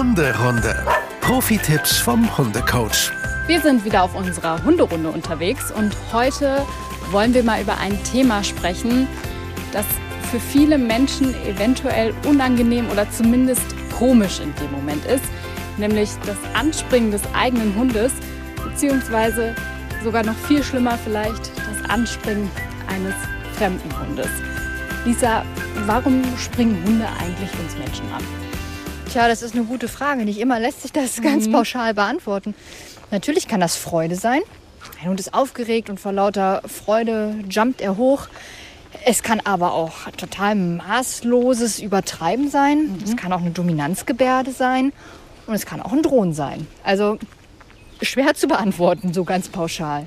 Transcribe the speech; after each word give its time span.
Hunderunde. 0.00 0.82
Profi-Tipps 1.20 1.98
vom 1.98 2.38
Hundecoach. 2.38 3.12
Wir 3.46 3.60
sind 3.60 3.84
wieder 3.84 4.02
auf 4.02 4.14
unserer 4.14 4.64
Hunderunde 4.64 5.10
unterwegs 5.10 5.70
und 5.70 5.94
heute 6.10 6.64
wollen 7.10 7.34
wir 7.34 7.42
mal 7.44 7.60
über 7.60 7.76
ein 7.76 8.02
Thema 8.04 8.42
sprechen, 8.42 9.06
das 9.74 9.84
für 10.30 10.40
viele 10.40 10.78
Menschen 10.78 11.34
eventuell 11.44 12.14
unangenehm 12.26 12.88
oder 12.88 13.10
zumindest 13.10 13.62
komisch 13.98 14.40
in 14.40 14.54
dem 14.54 14.72
Moment 14.72 15.04
ist, 15.04 15.26
nämlich 15.76 16.08
das 16.24 16.38
Anspringen 16.54 17.10
des 17.10 17.22
eigenen 17.34 17.74
Hundes, 17.76 18.10
beziehungsweise 18.64 19.54
sogar 20.02 20.24
noch 20.24 20.36
viel 20.48 20.62
schlimmer 20.62 20.96
vielleicht 20.96 21.50
das 21.58 21.90
Anspringen 21.90 22.50
eines 22.86 23.14
fremden 23.58 23.90
Hundes. 24.00 24.30
Lisa, 25.04 25.44
warum 25.84 26.22
springen 26.38 26.82
Hunde 26.86 27.06
eigentlich 27.20 27.50
uns 27.60 27.76
Menschen 27.76 28.10
an? 28.14 28.39
Tja, 29.10 29.26
das 29.28 29.42
ist 29.42 29.54
eine 29.54 29.64
gute 29.64 29.88
Frage. 29.88 30.24
Nicht 30.24 30.38
immer 30.38 30.60
lässt 30.60 30.82
sich 30.82 30.92
das 30.92 31.20
ganz 31.22 31.46
Mhm. 31.46 31.52
pauschal 31.52 31.94
beantworten. 31.94 32.54
Natürlich 33.10 33.48
kann 33.48 33.60
das 33.60 33.76
Freude 33.76 34.14
sein. 34.14 34.40
Ein 35.02 35.08
Hund 35.10 35.20
ist 35.20 35.34
aufgeregt 35.34 35.90
und 35.90 35.98
vor 36.00 36.12
lauter 36.12 36.62
Freude 36.66 37.34
jumpt 37.48 37.80
er 37.80 37.96
hoch. 37.96 38.28
Es 39.04 39.22
kann 39.22 39.40
aber 39.40 39.72
auch 39.72 40.10
total 40.16 40.54
maßloses 40.54 41.78
Übertreiben 41.80 42.48
sein. 42.50 42.98
Es 43.04 43.16
kann 43.16 43.32
auch 43.32 43.40
eine 43.40 43.50
Dominanzgebärde 43.50 44.52
sein. 44.52 44.92
Und 45.46 45.54
es 45.54 45.66
kann 45.66 45.80
auch 45.80 45.92
ein 45.92 46.02
Drohen 46.02 46.32
sein. 46.32 46.66
Also 46.84 47.18
schwer 48.02 48.34
zu 48.34 48.46
beantworten, 48.46 49.12
so 49.12 49.24
ganz 49.24 49.48
pauschal. 49.48 50.06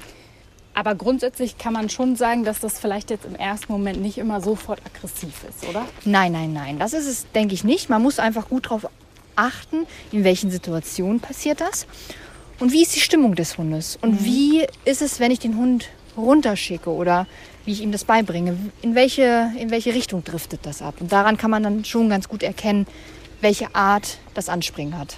Aber 0.73 0.95
grundsätzlich 0.95 1.57
kann 1.57 1.73
man 1.73 1.89
schon 1.89 2.15
sagen, 2.15 2.43
dass 2.43 2.59
das 2.59 2.79
vielleicht 2.79 3.09
jetzt 3.11 3.25
im 3.25 3.35
ersten 3.35 3.71
Moment 3.71 4.01
nicht 4.01 4.17
immer 4.17 4.41
sofort 4.41 4.81
aggressiv 4.85 5.43
ist, 5.47 5.67
oder? 5.69 5.85
Nein, 6.03 6.31
nein, 6.31 6.53
nein. 6.53 6.79
Das 6.79 6.93
ist 6.93 7.07
es, 7.07 7.31
denke 7.33 7.53
ich, 7.53 7.63
nicht. 7.63 7.89
Man 7.89 8.01
muss 8.01 8.19
einfach 8.19 8.49
gut 8.49 8.65
darauf 8.65 8.87
achten, 9.35 9.85
in 10.11 10.23
welchen 10.23 10.51
Situationen 10.51 11.19
passiert 11.19 11.61
das 11.61 11.87
und 12.59 12.71
wie 12.71 12.83
ist 12.83 12.95
die 12.95 12.99
Stimmung 12.99 13.35
des 13.35 13.57
Hundes 13.57 13.97
und 14.01 14.23
wie 14.23 14.65
ist 14.85 15.01
es, 15.01 15.19
wenn 15.19 15.31
ich 15.31 15.39
den 15.39 15.57
Hund 15.57 15.89
runterschicke 16.15 16.89
oder 16.89 17.27
wie 17.65 17.71
ich 17.71 17.81
ihm 17.81 17.91
das 17.91 18.03
beibringe. 18.03 18.57
In 18.81 18.95
welche, 18.95 19.51
in 19.57 19.71
welche 19.71 19.93
Richtung 19.93 20.23
driftet 20.23 20.61
das 20.63 20.81
ab? 20.81 20.95
Und 20.99 21.11
daran 21.11 21.37
kann 21.37 21.49
man 21.51 21.63
dann 21.63 21.85
schon 21.85 22.09
ganz 22.09 22.27
gut 22.27 22.43
erkennen, 22.43 22.85
welche 23.41 23.73
Art 23.73 24.17
das 24.33 24.49
Anspringen 24.49 24.97
hat. 24.97 25.17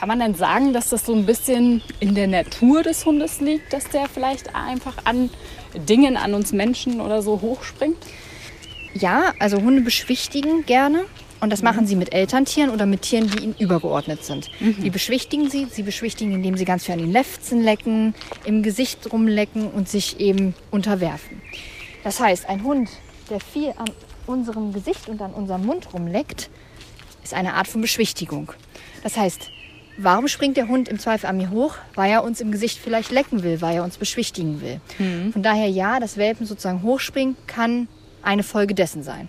Kann 0.00 0.08
man 0.08 0.18
denn 0.18 0.34
sagen, 0.34 0.72
dass 0.72 0.88
das 0.88 1.04
so 1.04 1.14
ein 1.14 1.26
bisschen 1.26 1.82
in 2.00 2.14
der 2.14 2.26
Natur 2.26 2.82
des 2.82 3.04
Hundes 3.04 3.42
liegt, 3.42 3.70
dass 3.70 3.86
der 3.90 4.08
vielleicht 4.08 4.54
einfach 4.54 4.96
an 5.04 5.28
Dingen, 5.74 6.16
an 6.16 6.32
uns 6.32 6.52
Menschen 6.52 7.02
oder 7.02 7.20
so 7.20 7.42
hochspringt? 7.42 7.98
Ja, 8.94 9.34
also 9.38 9.58
Hunde 9.58 9.82
beschwichtigen 9.82 10.64
gerne. 10.64 11.04
Und 11.40 11.52
das 11.52 11.60
machen 11.60 11.86
sie 11.86 11.96
mit 11.96 12.14
Elterntieren 12.14 12.70
oder 12.70 12.86
mit 12.86 13.02
Tieren, 13.02 13.30
die 13.30 13.44
ihnen 13.44 13.54
übergeordnet 13.58 14.24
sind. 14.24 14.50
Wie 14.58 14.88
beschwichtigen 14.88 15.50
sie? 15.50 15.66
Sie 15.70 15.82
beschwichtigen, 15.82 16.32
indem 16.32 16.56
sie 16.56 16.64
ganz 16.64 16.86
viel 16.86 16.94
an 16.94 17.00
den 17.00 17.12
Lefzen 17.12 17.62
lecken, 17.62 18.14
im 18.46 18.62
Gesicht 18.62 19.12
rumlecken 19.12 19.70
und 19.70 19.86
sich 19.86 20.18
eben 20.18 20.54
unterwerfen. 20.70 21.42
Das 22.04 22.20
heißt, 22.20 22.48
ein 22.48 22.64
Hund, 22.64 22.88
der 23.28 23.40
viel 23.40 23.74
an 23.76 23.90
unserem 24.26 24.72
Gesicht 24.72 25.10
und 25.10 25.20
an 25.20 25.34
unserem 25.34 25.66
Mund 25.66 25.92
rumleckt, 25.92 26.48
ist 27.22 27.34
eine 27.34 27.52
Art 27.52 27.68
von 27.68 27.82
Beschwichtigung. 27.82 28.52
Das 29.02 29.18
heißt, 29.18 29.50
warum 30.02 30.28
springt 30.28 30.56
der 30.56 30.68
Hund 30.68 30.88
im 30.88 30.98
Zweifel 30.98 31.26
an 31.26 31.36
mir 31.36 31.50
hoch? 31.50 31.76
Weil 31.94 32.10
er 32.10 32.24
uns 32.24 32.40
im 32.40 32.50
Gesicht 32.50 32.78
vielleicht 32.78 33.10
lecken 33.10 33.42
will, 33.42 33.60
weil 33.60 33.76
er 33.76 33.84
uns 33.84 33.96
beschwichtigen 33.98 34.60
will. 34.60 34.80
Von 35.32 35.42
daher 35.42 35.68
ja, 35.68 36.00
das 36.00 36.16
Welpen 36.16 36.46
sozusagen 36.46 36.82
hochspringen 36.82 37.36
kann 37.46 37.88
eine 38.22 38.42
Folge 38.42 38.74
dessen 38.74 39.02
sein. 39.02 39.28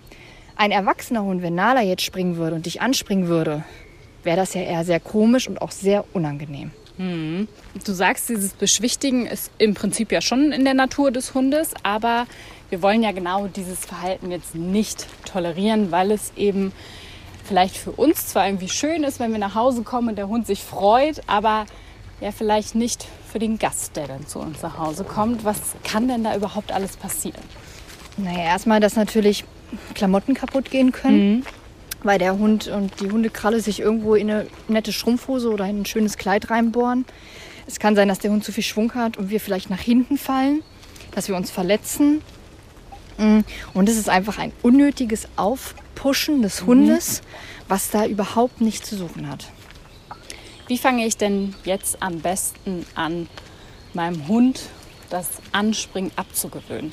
Ein 0.56 0.70
erwachsener 0.70 1.22
Hund, 1.22 1.42
wenn 1.42 1.54
Nala 1.54 1.82
jetzt 1.82 2.02
springen 2.02 2.36
würde 2.36 2.56
und 2.56 2.66
dich 2.66 2.80
anspringen 2.80 3.28
würde, 3.28 3.64
wäre 4.22 4.36
das 4.36 4.54
ja 4.54 4.62
eher 4.62 4.84
sehr 4.84 5.00
komisch 5.00 5.48
und 5.48 5.60
auch 5.60 5.70
sehr 5.70 6.04
unangenehm. 6.12 6.70
Du 7.84 7.92
sagst, 7.92 8.28
dieses 8.28 8.52
Beschwichtigen 8.52 9.26
ist 9.26 9.50
im 9.58 9.74
Prinzip 9.74 10.12
ja 10.12 10.20
schon 10.20 10.52
in 10.52 10.64
der 10.64 10.74
Natur 10.74 11.10
des 11.10 11.34
Hundes, 11.34 11.72
aber 11.82 12.26
wir 12.70 12.82
wollen 12.82 13.02
ja 13.02 13.12
genau 13.12 13.48
dieses 13.48 13.80
Verhalten 13.84 14.30
jetzt 14.30 14.54
nicht 14.54 15.06
tolerieren, 15.24 15.90
weil 15.90 16.10
es 16.10 16.32
eben 16.36 16.72
vielleicht 17.44 17.76
für 17.76 17.92
uns 17.92 18.28
zwar 18.28 18.46
irgendwie 18.46 18.68
schön 18.68 19.04
ist, 19.04 19.20
wenn 19.20 19.32
wir 19.32 19.38
nach 19.38 19.54
Hause 19.54 19.82
kommen 19.82 20.10
und 20.10 20.16
der 20.16 20.28
Hund 20.28 20.46
sich 20.46 20.62
freut, 20.62 21.20
aber 21.26 21.66
ja 22.20 22.30
vielleicht 22.30 22.74
nicht 22.74 23.06
für 23.30 23.38
den 23.38 23.58
Gast, 23.58 23.96
der 23.96 24.06
dann 24.06 24.26
zu 24.26 24.38
uns 24.38 24.62
nach 24.62 24.78
Hause 24.78 25.04
kommt. 25.04 25.44
Was 25.44 25.58
kann 25.84 26.08
denn 26.08 26.24
da 26.24 26.36
überhaupt 26.36 26.72
alles 26.72 26.96
passieren? 26.96 27.42
Naja, 28.16 28.44
erstmal, 28.44 28.80
dass 28.80 28.96
natürlich 28.96 29.44
Klamotten 29.94 30.34
kaputt 30.34 30.70
gehen 30.70 30.92
können, 30.92 31.44
weil 32.02 32.18
der 32.18 32.38
Hund 32.38 32.68
und 32.68 33.00
die 33.00 33.10
Hundekralle 33.10 33.60
sich 33.60 33.80
irgendwo 33.80 34.14
in 34.14 34.30
eine 34.30 34.46
nette 34.68 34.92
Schrumpfhose 34.92 35.50
oder 35.50 35.66
in 35.66 35.82
ein 35.82 35.86
schönes 35.86 36.18
Kleid 36.18 36.50
reinbohren. 36.50 37.04
Es 37.66 37.78
kann 37.78 37.96
sein, 37.96 38.08
dass 38.08 38.18
der 38.18 38.30
Hund 38.30 38.44
zu 38.44 38.52
viel 38.52 38.64
Schwung 38.64 38.94
hat 38.94 39.16
und 39.16 39.30
wir 39.30 39.40
vielleicht 39.40 39.70
nach 39.70 39.80
hinten 39.80 40.18
fallen, 40.18 40.62
dass 41.12 41.28
wir 41.28 41.36
uns 41.36 41.50
verletzen. 41.50 42.20
Mm, 43.18 43.40
Und 43.74 43.88
es 43.88 43.96
ist 43.96 44.08
einfach 44.08 44.38
ein 44.38 44.52
unnötiges 44.62 45.28
Aufpushen 45.36 46.42
des 46.42 46.66
Hundes, 46.66 47.22
was 47.68 47.90
da 47.90 48.06
überhaupt 48.06 48.60
nichts 48.60 48.88
zu 48.88 48.96
suchen 48.96 49.28
hat. 49.28 49.50
Wie 50.68 50.78
fange 50.78 51.06
ich 51.06 51.16
denn 51.16 51.54
jetzt 51.64 52.02
am 52.02 52.20
besten 52.20 52.86
an, 52.94 53.28
meinem 53.94 54.26
Hund 54.28 54.62
das 55.10 55.28
Anspringen 55.52 56.12
abzugewöhnen? 56.16 56.92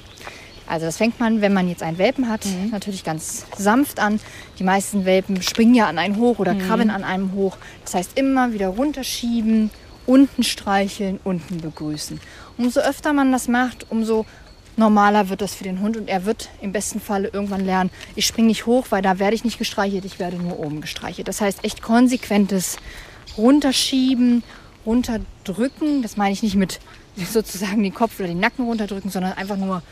Also 0.68 0.86
das 0.86 0.98
fängt 0.98 1.20
man, 1.20 1.42
wenn 1.42 1.54
man 1.54 1.68
jetzt 1.68 1.82
einen 1.82 1.98
Welpen 1.98 2.30
hat, 2.30 2.46
natürlich 2.72 3.04
ganz 3.04 3.46
sanft 3.58 4.00
an. 4.00 4.20
Die 4.60 4.64
meisten 4.64 5.04
Welpen 5.04 5.42
springen 5.42 5.74
ja 5.74 5.88
an 5.88 5.98
einen 5.98 6.18
hoch 6.18 6.38
oder 6.38 6.54
krabbeln 6.54 6.92
an 6.92 7.04
einem 7.04 7.34
hoch. 7.34 7.58
Das 7.84 7.96
heißt 7.96 8.20
immer 8.20 8.54
wieder 8.54 8.68
runterschieben, 8.68 9.72
unten 10.06 10.44
streicheln, 10.44 11.20
unten 11.24 11.58
begrüßen. 11.58 12.20
Umso 12.58 12.82
öfter 12.82 13.14
man 13.14 13.32
das 13.32 13.48
macht, 13.48 13.90
umso 13.90 14.28
normaler 14.80 15.30
wird 15.30 15.42
das 15.42 15.54
für 15.54 15.64
den 15.64 15.82
Hund 15.82 15.98
und 15.98 16.08
er 16.08 16.26
wird 16.26 16.50
im 16.62 16.72
besten 16.72 17.00
Falle 17.00 17.30
irgendwann 17.32 17.66
lernen, 17.66 17.92
ich 18.16 18.26
springe 18.26 18.48
nicht 18.48 18.66
hoch, 18.66 18.88
weil 18.90 19.02
da 19.02 19.20
werde 19.20 19.36
ich 19.36 19.44
nicht 19.44 19.60
gestreichelt, 19.60 20.06
ich 20.06 20.18
werde 20.18 20.38
nur 20.38 20.60
oben 20.60 20.82
gestreichelt. 20.82 21.28
Das 21.28 21.42
heißt 21.42 21.64
echt 21.64 21.82
konsequentes 21.82 22.78
Runterschieben, 23.38 24.44
runterdrücken. 24.86 26.02
Das 26.02 26.18
meine 26.18 26.34
ich 26.34 26.42
nicht 26.42 26.56
mit 26.56 26.80
sozusagen 27.16 27.84
den 27.84 27.94
Kopf 27.94 28.20
oder 28.20 28.28
den 28.28 28.40
Nacken 28.40 28.66
runterdrücken, 28.66 29.12
sondern 29.12 29.34
einfach 29.34 29.58
nur 29.58 29.84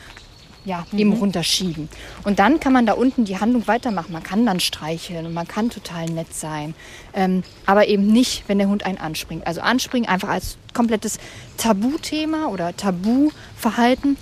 ja, 0.66 0.86
eben 0.96 1.14
runterschieben. 1.14 1.88
Und 2.26 2.40
dann 2.40 2.60
kann 2.60 2.74
man 2.74 2.86
da 2.86 2.94
unten 2.94 3.24
die 3.24 3.40
Handlung 3.40 3.68
weitermachen. 3.68 4.12
Man 4.12 4.24
kann 4.24 4.46
dann 4.46 4.60
streicheln 4.60 5.26
und 5.26 5.34
man 5.34 5.48
kann 5.48 5.70
total 5.70 6.08
nett 6.08 6.34
sein. 6.34 6.76
Ähm, 7.14 7.44
aber 7.66 7.88
eben 7.88 8.08
nicht, 8.08 8.44
wenn 8.48 8.58
der 8.58 8.68
Hund 8.68 8.86
einen 8.86 8.98
anspringt. 8.98 9.48
Also 9.48 9.62
anspringen 9.62 10.10
einfach 10.10 10.28
als 10.28 10.58
komplettes 10.74 11.20
Tabuthema 11.56 12.48
oder 12.48 12.76
Tabuverhalten. 12.76 14.18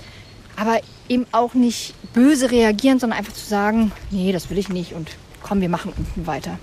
Aber 0.55 0.79
eben 1.09 1.25
auch 1.31 1.53
nicht 1.53 1.93
böse 2.13 2.51
reagieren, 2.51 2.99
sondern 2.99 3.19
einfach 3.19 3.33
zu 3.33 3.45
sagen, 3.45 3.91
nee, 4.11 4.31
das 4.31 4.49
will 4.49 4.57
ich 4.57 4.69
nicht 4.69 4.93
und 4.93 5.09
komm, 5.43 5.61
wir 5.61 5.69
machen 5.69 5.93
unten 5.95 6.25
weiter. 6.27 6.57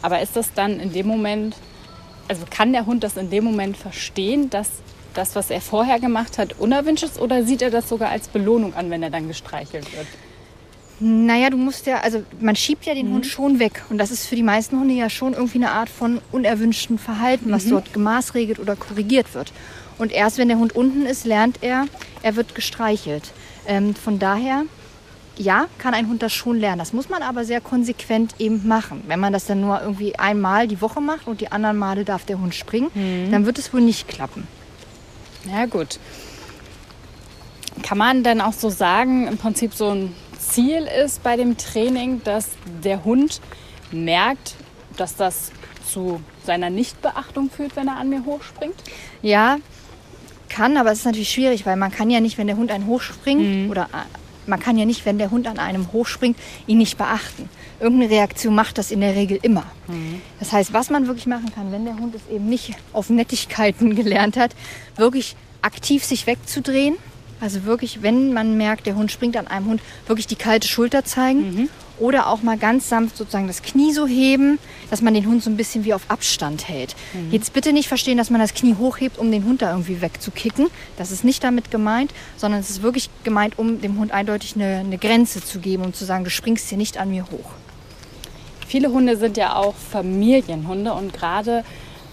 Aber 0.00 0.20
ist 0.22 0.36
das 0.36 0.52
dann 0.54 0.80
in 0.80 0.92
dem 0.92 1.06
Moment, 1.06 1.56
also 2.28 2.44
kann 2.48 2.72
der 2.72 2.86
Hund 2.86 3.04
das 3.04 3.16
in 3.16 3.30
dem 3.30 3.44
Moment 3.44 3.76
verstehen, 3.76 4.48
dass 4.48 4.68
das, 5.14 5.34
was 5.34 5.50
er 5.50 5.60
vorher 5.60 6.00
gemacht 6.00 6.38
hat, 6.38 6.58
unerwünscht 6.58 7.04
ist 7.04 7.20
oder 7.20 7.44
sieht 7.44 7.62
er 7.62 7.70
das 7.70 7.88
sogar 7.88 8.10
als 8.10 8.28
Belohnung 8.28 8.74
an, 8.74 8.90
wenn 8.90 9.02
er 9.02 9.10
dann 9.10 9.28
gestreichelt 9.28 9.92
wird? 9.94 10.06
Naja, 11.00 11.50
du 11.50 11.56
musst 11.56 11.86
ja, 11.86 12.00
also 12.00 12.22
man 12.40 12.54
schiebt 12.54 12.86
ja 12.86 12.94
den 12.94 13.12
Hund 13.12 13.26
schon 13.26 13.58
weg. 13.58 13.82
Und 13.90 13.98
das 13.98 14.12
ist 14.12 14.26
für 14.26 14.36
die 14.36 14.42
meisten 14.44 14.78
Hunde 14.78 14.94
ja 14.94 15.10
schon 15.10 15.32
irgendwie 15.32 15.58
eine 15.58 15.72
Art 15.72 15.88
von 15.88 16.20
unerwünschtem 16.30 16.96
Verhalten, 16.96 17.50
was 17.50 17.68
dort 17.68 17.92
gemaßregelt 17.92 18.60
oder 18.60 18.76
korrigiert 18.76 19.34
wird. 19.34 19.52
Und 19.98 20.12
erst 20.12 20.38
wenn 20.38 20.46
der 20.48 20.58
Hund 20.58 20.76
unten 20.76 21.04
ist, 21.04 21.24
lernt 21.24 21.58
er, 21.60 21.86
er 22.22 22.36
wird 22.36 22.54
gestreichelt. 22.54 23.32
Ähm, 23.66 23.94
von 23.94 24.18
daher, 24.18 24.64
ja, 25.36 25.66
kann 25.78 25.94
ein 25.94 26.08
Hund 26.08 26.22
das 26.22 26.32
schon 26.32 26.58
lernen. 26.58 26.78
Das 26.78 26.92
muss 26.92 27.08
man 27.08 27.22
aber 27.22 27.44
sehr 27.44 27.60
konsequent 27.60 28.34
eben 28.38 28.66
machen. 28.66 29.02
Wenn 29.06 29.20
man 29.20 29.32
das 29.32 29.46
dann 29.46 29.60
nur 29.60 29.80
irgendwie 29.80 30.18
einmal 30.18 30.68
die 30.68 30.80
Woche 30.80 31.00
macht 31.00 31.26
und 31.26 31.40
die 31.40 31.50
anderen 31.50 31.78
Male 31.78 32.04
darf 32.04 32.24
der 32.24 32.38
Hund 32.38 32.54
springen, 32.54 32.90
dann 33.30 33.46
wird 33.46 33.58
es 33.58 33.72
wohl 33.72 33.80
nicht 33.80 34.08
klappen. 34.08 34.46
Ja, 35.50 35.66
gut. 35.66 35.98
Kann 37.82 37.98
man 37.98 38.22
dann 38.22 38.40
auch 38.40 38.52
so 38.52 38.68
sagen, 38.68 39.26
im 39.26 39.38
Prinzip 39.38 39.74
so 39.74 39.88
ein 39.88 40.14
Ziel 40.38 40.86
ist 41.04 41.22
bei 41.22 41.36
dem 41.36 41.56
Training, 41.56 42.22
dass 42.24 42.50
der 42.84 43.04
Hund 43.04 43.40
merkt, 43.90 44.54
dass 44.96 45.16
das 45.16 45.50
zu 45.90 46.20
seiner 46.44 46.70
Nichtbeachtung 46.70 47.50
führt, 47.50 47.76
wenn 47.76 47.88
er 47.88 47.96
an 47.96 48.08
mir 48.08 48.24
hochspringt? 48.24 48.76
Ja, 49.22 49.58
kann, 50.52 50.76
aber 50.76 50.92
es 50.92 51.00
ist 51.00 51.04
natürlich 51.04 51.30
schwierig, 51.30 51.66
weil 51.66 51.76
man 51.76 51.90
kann 51.90 52.10
ja 52.10 52.20
nicht, 52.20 52.38
wenn 52.38 52.46
der 52.46 52.56
Hund 52.56 52.70
einen 52.70 52.86
hochspringt 52.86 53.70
oder 53.70 53.84
äh, 53.92 54.18
man 54.46 54.60
kann 54.60 54.76
ja 54.76 54.84
nicht, 54.84 55.06
wenn 55.06 55.18
der 55.18 55.30
Hund 55.30 55.46
an 55.46 55.58
einem 55.58 55.92
hochspringt, 55.92 56.36
ihn 56.66 56.78
nicht 56.78 56.98
beachten. 56.98 57.48
Irgendeine 57.80 58.12
Reaktion 58.12 58.54
macht 58.54 58.76
das 58.78 58.90
in 58.90 59.00
der 59.00 59.14
Regel 59.14 59.38
immer. 59.42 59.64
Das 60.40 60.52
heißt, 60.52 60.72
was 60.72 60.90
man 60.90 61.06
wirklich 61.06 61.26
machen 61.26 61.52
kann, 61.54 61.72
wenn 61.72 61.84
der 61.84 61.96
Hund 61.96 62.14
es 62.14 62.22
eben 62.32 62.48
nicht 62.48 62.74
auf 62.92 63.08
Nettigkeiten 63.10 63.94
gelernt 64.00 64.36
hat, 64.36 64.54
wirklich 64.96 65.36
aktiv 65.62 66.04
sich 66.04 66.26
wegzudrehen. 66.26 66.96
Also 67.40 67.64
wirklich, 67.64 68.02
wenn 68.02 68.32
man 68.32 68.56
merkt, 68.56 68.86
der 68.86 68.94
Hund 68.94 69.10
springt 69.10 69.36
an 69.36 69.48
einem 69.48 69.66
Hund, 69.66 69.80
wirklich 70.06 70.26
die 70.28 70.36
kalte 70.36 70.68
Schulter 70.68 71.04
zeigen 71.04 71.68
Oder 72.02 72.26
auch 72.26 72.42
mal 72.42 72.58
ganz 72.58 72.88
sanft 72.88 73.16
sozusagen 73.16 73.46
das 73.46 73.62
Knie 73.62 73.92
so 73.92 74.08
heben, 74.08 74.58
dass 74.90 75.02
man 75.02 75.14
den 75.14 75.24
Hund 75.24 75.40
so 75.40 75.48
ein 75.48 75.56
bisschen 75.56 75.84
wie 75.84 75.94
auf 75.94 76.02
Abstand 76.08 76.66
hält. 76.66 76.96
Mhm. 77.12 77.30
Jetzt 77.30 77.52
bitte 77.52 77.72
nicht 77.72 77.86
verstehen, 77.86 78.18
dass 78.18 78.28
man 78.28 78.40
das 78.40 78.54
Knie 78.54 78.74
hochhebt, 78.76 79.18
um 79.18 79.30
den 79.30 79.44
Hund 79.44 79.62
da 79.62 79.70
irgendwie 79.70 80.02
wegzukicken. 80.02 80.66
Das 80.96 81.12
ist 81.12 81.22
nicht 81.22 81.44
damit 81.44 81.70
gemeint, 81.70 82.12
sondern 82.36 82.58
es 82.58 82.70
ist 82.70 82.82
wirklich 82.82 83.08
gemeint, 83.22 83.56
um 83.56 83.80
dem 83.80 84.00
Hund 84.00 84.10
eindeutig 84.10 84.56
eine, 84.56 84.78
eine 84.78 84.98
Grenze 84.98 85.44
zu 85.44 85.60
geben, 85.60 85.84
um 85.84 85.94
zu 85.94 86.04
sagen, 86.04 86.24
du 86.24 86.30
springst 86.30 86.70
hier 86.70 86.78
nicht 86.78 86.98
an 86.98 87.08
mir 87.08 87.24
hoch. 87.30 87.52
Viele 88.66 88.90
Hunde 88.90 89.16
sind 89.16 89.36
ja 89.36 89.54
auch 89.54 89.76
Familienhunde 89.76 90.94
und 90.94 91.12
gerade 91.12 91.62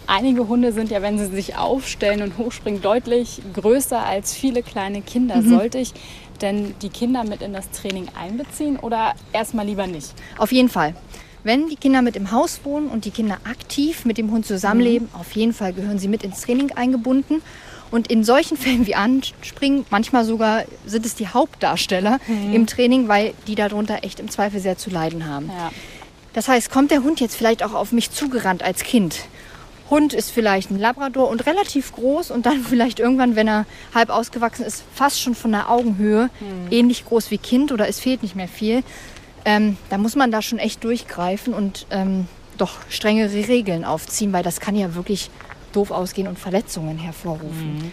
einige 0.05 0.47
Hunde 0.47 0.71
sind 0.71 0.91
ja, 0.91 1.01
wenn 1.01 1.17
sie 1.17 1.25
sich 1.25 1.57
aufstellen 1.57 2.21
und 2.21 2.37
hochspringen, 2.37 2.83
deutlich 2.83 3.41
größer 3.55 4.05
als 4.05 4.35
viele 4.35 4.61
kleine 4.61 5.01
Kinder. 5.01 5.37
Mhm. 5.37 5.49
Sollte 5.49 5.79
ich 5.79 5.93
denn 6.41 6.75
die 6.81 6.89
Kinder 6.89 7.23
mit 7.23 7.41
in 7.41 7.53
das 7.53 7.69
Training 7.71 8.07
einbeziehen 8.19 8.77
oder 8.77 9.13
erstmal 9.33 9.65
lieber 9.65 9.87
nicht? 9.87 10.13
Auf 10.37 10.51
jeden 10.51 10.69
Fall. 10.69 10.95
Wenn 11.43 11.69
die 11.69 11.77
Kinder 11.77 12.01
mit 12.01 12.15
im 12.15 12.31
Haus 12.31 12.61
wohnen 12.63 12.89
und 12.89 13.05
die 13.05 13.11
Kinder 13.11 13.37
aktiv 13.45 14.05
mit 14.05 14.17
dem 14.17 14.31
Hund 14.31 14.45
zusammenleben, 14.45 15.09
mhm. 15.13 15.19
auf 15.19 15.31
jeden 15.33 15.53
Fall 15.53 15.73
gehören 15.73 15.99
sie 15.99 16.07
mit 16.07 16.23
ins 16.23 16.41
Training 16.41 16.71
eingebunden. 16.71 17.41
Und 17.91 18.11
in 18.11 18.23
solchen 18.23 18.57
Fällen 18.57 18.85
wie 18.85 18.95
Anspringen, 18.95 19.85
manchmal 19.89 20.25
sogar 20.25 20.63
sind 20.85 21.05
es 21.05 21.15
die 21.15 21.27
Hauptdarsteller 21.27 22.19
mhm. 22.27 22.53
im 22.53 22.67
Training, 22.67 23.07
weil 23.07 23.33
die 23.47 23.55
darunter 23.55 24.03
echt 24.03 24.19
im 24.19 24.29
Zweifel 24.29 24.59
sehr 24.59 24.77
zu 24.77 24.89
leiden 24.89 25.25
haben. 25.25 25.47
Ja. 25.47 25.71
Das 26.33 26.47
heißt, 26.47 26.69
kommt 26.69 26.91
der 26.91 27.03
Hund 27.03 27.19
jetzt 27.19 27.35
vielleicht 27.35 27.63
auch 27.63 27.73
auf 27.73 27.91
mich 27.91 28.11
zugerannt 28.11 28.61
als 28.61 28.83
Kind 28.83 29.21
Hund 29.89 30.13
ist 30.13 30.31
vielleicht 30.31 30.71
ein 30.71 30.79
Labrador 30.79 31.29
und 31.29 31.45
relativ 31.45 31.93
groß 31.93 32.31
und 32.31 32.45
dann 32.45 32.61
vielleicht 32.69 32.99
irgendwann, 32.99 33.35
wenn 33.35 33.47
er 33.47 33.65
halb 33.93 34.09
ausgewachsen 34.09 34.65
ist, 34.65 34.83
fast 34.93 35.21
schon 35.21 35.35
von 35.35 35.51
der 35.51 35.69
Augenhöhe, 35.69 36.29
mhm. 36.39 36.71
ähnlich 36.71 37.05
groß 37.05 37.31
wie 37.31 37.37
Kind 37.37 37.71
oder 37.71 37.87
es 37.87 37.99
fehlt 37.99 38.23
nicht 38.23 38.35
mehr 38.35 38.47
viel. 38.47 38.83
Ähm, 39.45 39.77
da 39.89 39.97
muss 39.97 40.15
man 40.15 40.31
da 40.31 40.41
schon 40.41 40.59
echt 40.59 40.83
durchgreifen 40.83 41.53
und 41.53 41.87
ähm, 41.91 42.27
doch 42.57 42.77
strengere 42.89 43.47
Regeln 43.47 43.85
aufziehen, 43.85 44.33
weil 44.33 44.43
das 44.43 44.59
kann 44.59 44.75
ja 44.75 44.95
wirklich 44.95 45.29
doof 45.71 45.91
ausgehen 45.91 46.27
und 46.27 46.37
Verletzungen 46.37 46.97
hervorrufen. 46.97 47.77
Mhm. 47.77 47.91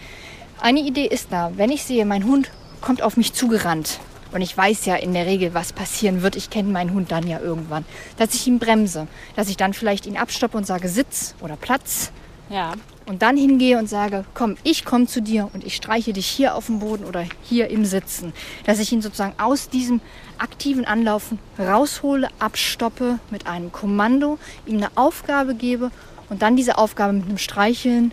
Eine 0.59 0.81
Idee 0.81 1.05
ist 1.05 1.27
da, 1.31 1.51
wenn 1.55 1.71
ich 1.71 1.83
sehe, 1.83 2.05
mein 2.05 2.25
Hund 2.25 2.51
kommt 2.81 3.01
auf 3.01 3.15
mich 3.15 3.33
zugerannt 3.33 3.99
und 4.31 4.41
ich 4.41 4.55
weiß 4.55 4.85
ja 4.85 4.95
in 4.95 5.13
der 5.13 5.25
Regel, 5.25 5.53
was 5.53 5.73
passieren 5.73 6.21
wird. 6.21 6.35
Ich 6.35 6.49
kenne 6.49 6.69
meinen 6.69 6.93
Hund 6.93 7.11
dann 7.11 7.27
ja 7.27 7.39
irgendwann. 7.39 7.85
Dass 8.17 8.33
ich 8.33 8.47
ihn 8.47 8.59
bremse. 8.59 9.07
Dass 9.35 9.49
ich 9.49 9.57
dann 9.57 9.73
vielleicht 9.73 10.05
ihn 10.05 10.17
abstoppe 10.17 10.57
und 10.57 10.65
sage 10.65 10.89
Sitz 10.89 11.35
oder 11.41 11.55
Platz. 11.55 12.11
Ja. 12.49 12.73
Und 13.05 13.21
dann 13.21 13.37
hingehe 13.37 13.77
und 13.77 13.87
sage, 13.87 14.25
komm, 14.33 14.57
ich 14.63 14.83
komme 14.83 15.07
zu 15.07 15.21
dir 15.21 15.49
und 15.53 15.63
ich 15.63 15.75
streiche 15.75 16.11
dich 16.13 16.27
hier 16.27 16.55
auf 16.55 16.65
dem 16.65 16.79
Boden 16.79 17.05
oder 17.05 17.25
hier 17.43 17.69
im 17.69 17.85
Sitzen. 17.85 18.33
Dass 18.65 18.79
ich 18.79 18.91
ihn 18.91 19.01
sozusagen 19.01 19.33
aus 19.39 19.69
diesem 19.69 20.01
aktiven 20.37 20.85
Anlaufen 20.85 21.39
raushole, 21.57 22.27
abstoppe 22.39 23.19
mit 23.31 23.47
einem 23.47 23.71
Kommando, 23.71 24.37
ihm 24.65 24.77
eine 24.77 24.89
Aufgabe 24.95 25.55
gebe 25.55 25.91
und 26.29 26.41
dann 26.41 26.57
diese 26.57 26.77
Aufgabe 26.77 27.13
mit 27.13 27.25
einem 27.25 27.37
Streicheln 27.37 28.11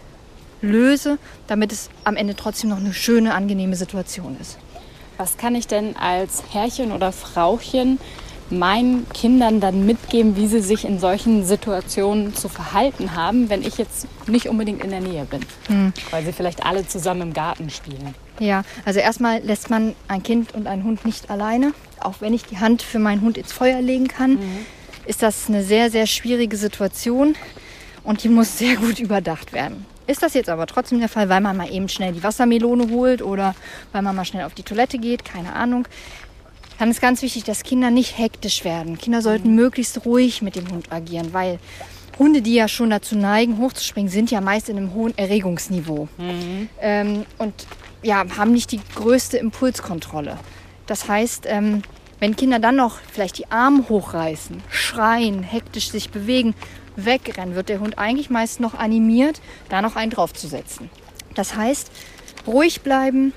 löse, 0.62 1.18
damit 1.46 1.72
es 1.72 1.90
am 2.04 2.16
Ende 2.16 2.34
trotzdem 2.36 2.70
noch 2.70 2.78
eine 2.78 2.94
schöne, 2.94 3.34
angenehme 3.34 3.76
Situation 3.76 4.36
ist. 4.40 4.58
Was 5.16 5.36
kann 5.36 5.54
ich 5.54 5.66
denn 5.66 5.96
als 5.96 6.42
Herrchen 6.52 6.92
oder 6.92 7.12
Frauchen 7.12 7.98
meinen 8.50 9.08
Kindern 9.10 9.60
dann 9.60 9.86
mitgeben, 9.86 10.36
wie 10.36 10.46
sie 10.46 10.60
sich 10.60 10.84
in 10.84 10.98
solchen 10.98 11.44
Situationen 11.44 12.34
zu 12.34 12.48
verhalten 12.48 13.14
haben, 13.14 13.48
wenn 13.48 13.62
ich 13.62 13.78
jetzt 13.78 14.06
nicht 14.26 14.48
unbedingt 14.48 14.84
in 14.84 14.90
der 14.90 15.00
Nähe 15.00 15.24
bin, 15.24 15.40
hm. 15.66 15.92
weil 16.10 16.24
sie 16.24 16.32
vielleicht 16.32 16.64
alle 16.64 16.86
zusammen 16.86 17.22
im 17.22 17.32
Garten 17.32 17.70
spielen? 17.70 18.14
Ja, 18.40 18.62
also 18.84 19.00
erstmal 19.00 19.40
lässt 19.40 19.70
man 19.70 19.94
ein 20.08 20.22
Kind 20.22 20.54
und 20.54 20.66
einen 20.66 20.84
Hund 20.84 21.04
nicht 21.04 21.30
alleine. 21.30 21.72
Auch 22.00 22.16
wenn 22.20 22.34
ich 22.34 22.44
die 22.44 22.58
Hand 22.58 22.82
für 22.82 22.98
meinen 22.98 23.22
Hund 23.22 23.38
ins 23.38 23.52
Feuer 23.52 23.80
legen 23.80 24.08
kann, 24.08 24.32
mhm. 24.32 24.66
ist 25.06 25.22
das 25.22 25.48
eine 25.48 25.62
sehr, 25.62 25.90
sehr 25.90 26.06
schwierige 26.06 26.56
Situation 26.56 27.36
und 28.02 28.24
die 28.24 28.28
muss 28.28 28.58
sehr 28.58 28.76
gut 28.76 28.98
überdacht 28.98 29.52
werden. 29.52 29.86
Ist 30.06 30.22
das 30.22 30.34
jetzt 30.34 30.50
aber 30.50 30.66
trotzdem 30.66 31.00
der 31.00 31.08
Fall, 31.08 31.28
weil 31.28 31.40
man 31.40 31.56
mal 31.56 31.72
eben 31.72 31.88
schnell 31.88 32.12
die 32.12 32.22
Wassermelone 32.22 32.90
holt 32.90 33.22
oder 33.22 33.54
weil 33.92 34.02
man 34.02 34.14
mal 34.14 34.24
schnell 34.24 34.44
auf 34.44 34.54
die 34.54 34.62
Toilette 34.62 34.98
geht, 34.98 35.24
keine 35.24 35.54
Ahnung, 35.54 35.88
dann 36.78 36.90
ist 36.90 37.00
ganz 37.00 37.22
wichtig, 37.22 37.44
dass 37.44 37.62
Kinder 37.62 37.90
nicht 37.90 38.18
hektisch 38.18 38.64
werden. 38.64 38.98
Kinder 38.98 39.22
sollten 39.22 39.50
mhm. 39.50 39.56
möglichst 39.56 40.04
ruhig 40.04 40.42
mit 40.42 40.56
dem 40.56 40.70
Hund 40.70 40.92
agieren, 40.92 41.32
weil 41.32 41.58
Hunde, 42.18 42.42
die 42.42 42.54
ja 42.54 42.68
schon 42.68 42.90
dazu 42.90 43.16
neigen, 43.16 43.58
hochzuspringen, 43.58 44.10
sind 44.10 44.30
ja 44.30 44.40
meist 44.40 44.68
in 44.68 44.76
einem 44.76 44.94
hohen 44.94 45.16
Erregungsniveau 45.16 46.08
mhm. 46.18 46.68
ähm, 46.80 47.26
und 47.38 47.54
ja, 48.02 48.24
haben 48.36 48.52
nicht 48.52 48.72
die 48.72 48.80
größte 48.94 49.38
Impulskontrolle. 49.38 50.38
Das 50.86 51.08
heißt, 51.08 51.44
ähm, 51.48 51.82
wenn 52.20 52.36
Kinder 52.36 52.58
dann 52.58 52.76
noch 52.76 52.98
vielleicht 53.12 53.38
die 53.38 53.50
Arme 53.50 53.88
hochreißen, 53.88 54.62
schreien, 54.70 55.42
hektisch 55.42 55.90
sich 55.90 56.10
bewegen, 56.10 56.54
wegrennen, 56.96 57.54
wird 57.54 57.68
der 57.68 57.80
Hund 57.80 57.98
eigentlich 57.98 58.30
meist 58.30 58.60
noch 58.60 58.74
animiert, 58.74 59.40
da 59.68 59.82
noch 59.82 59.96
einen 59.96 60.10
draufzusetzen. 60.10 60.90
Das 61.34 61.56
heißt, 61.56 61.90
ruhig 62.46 62.82
bleiben, 62.82 63.32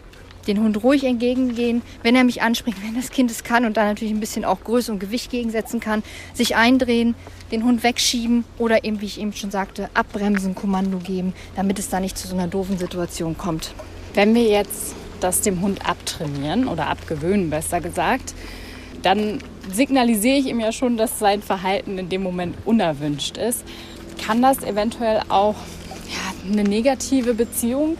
den 0.47 0.59
Hund 0.61 0.81
ruhig 0.83 1.03
entgegengehen, 1.03 1.81
wenn 2.03 2.15
er 2.15 2.23
mich 2.23 2.41
anspringt, 2.41 2.77
wenn 2.83 2.95
das 2.95 3.11
Kind 3.11 3.31
es 3.31 3.43
kann 3.43 3.65
und 3.65 3.77
da 3.77 3.85
natürlich 3.85 4.13
ein 4.13 4.19
bisschen 4.19 4.45
auch 4.45 4.63
Größe 4.63 4.91
und 4.91 4.99
Gewicht 4.99 5.29
gegensetzen 5.29 5.79
kann, 5.79 6.03
sich 6.33 6.55
eindrehen, 6.55 7.15
den 7.51 7.63
Hund 7.63 7.83
wegschieben 7.83 8.43
oder 8.57 8.83
eben, 8.83 9.01
wie 9.01 9.05
ich 9.05 9.19
eben 9.19 9.33
schon 9.33 9.51
sagte, 9.51 9.89
abbremsen, 9.93 10.55
Kommando 10.55 10.97
geben, 10.97 11.33
damit 11.55 11.79
es 11.79 11.89
da 11.89 11.99
nicht 11.99 12.17
zu 12.17 12.27
so 12.27 12.35
einer 12.35 12.47
doofen 12.47 12.77
Situation 12.77 13.37
kommt. 13.37 13.73
Wenn 14.13 14.33
wir 14.33 14.43
jetzt 14.43 14.95
das 15.19 15.41
dem 15.41 15.61
Hund 15.61 15.87
abtrainieren 15.87 16.67
oder 16.67 16.87
abgewöhnen, 16.87 17.49
besser 17.49 17.81
gesagt, 17.81 18.33
dann 19.07 19.39
signalisiere 19.71 20.35
ich 20.35 20.47
ihm 20.47 20.59
ja 20.59 20.73
schon, 20.73 20.97
dass 20.97 21.17
sein 21.17 21.41
Verhalten 21.41 21.97
in 21.97 22.09
dem 22.09 22.23
Moment 22.23 22.57
unerwünscht 22.65 23.37
ist. 23.37 23.63
Kann 24.21 24.41
das 24.41 24.63
eventuell 24.63 25.21
auch 25.29 25.55
ja, 26.09 26.51
eine 26.51 26.63
negative 26.63 27.33
Beziehung 27.33 27.97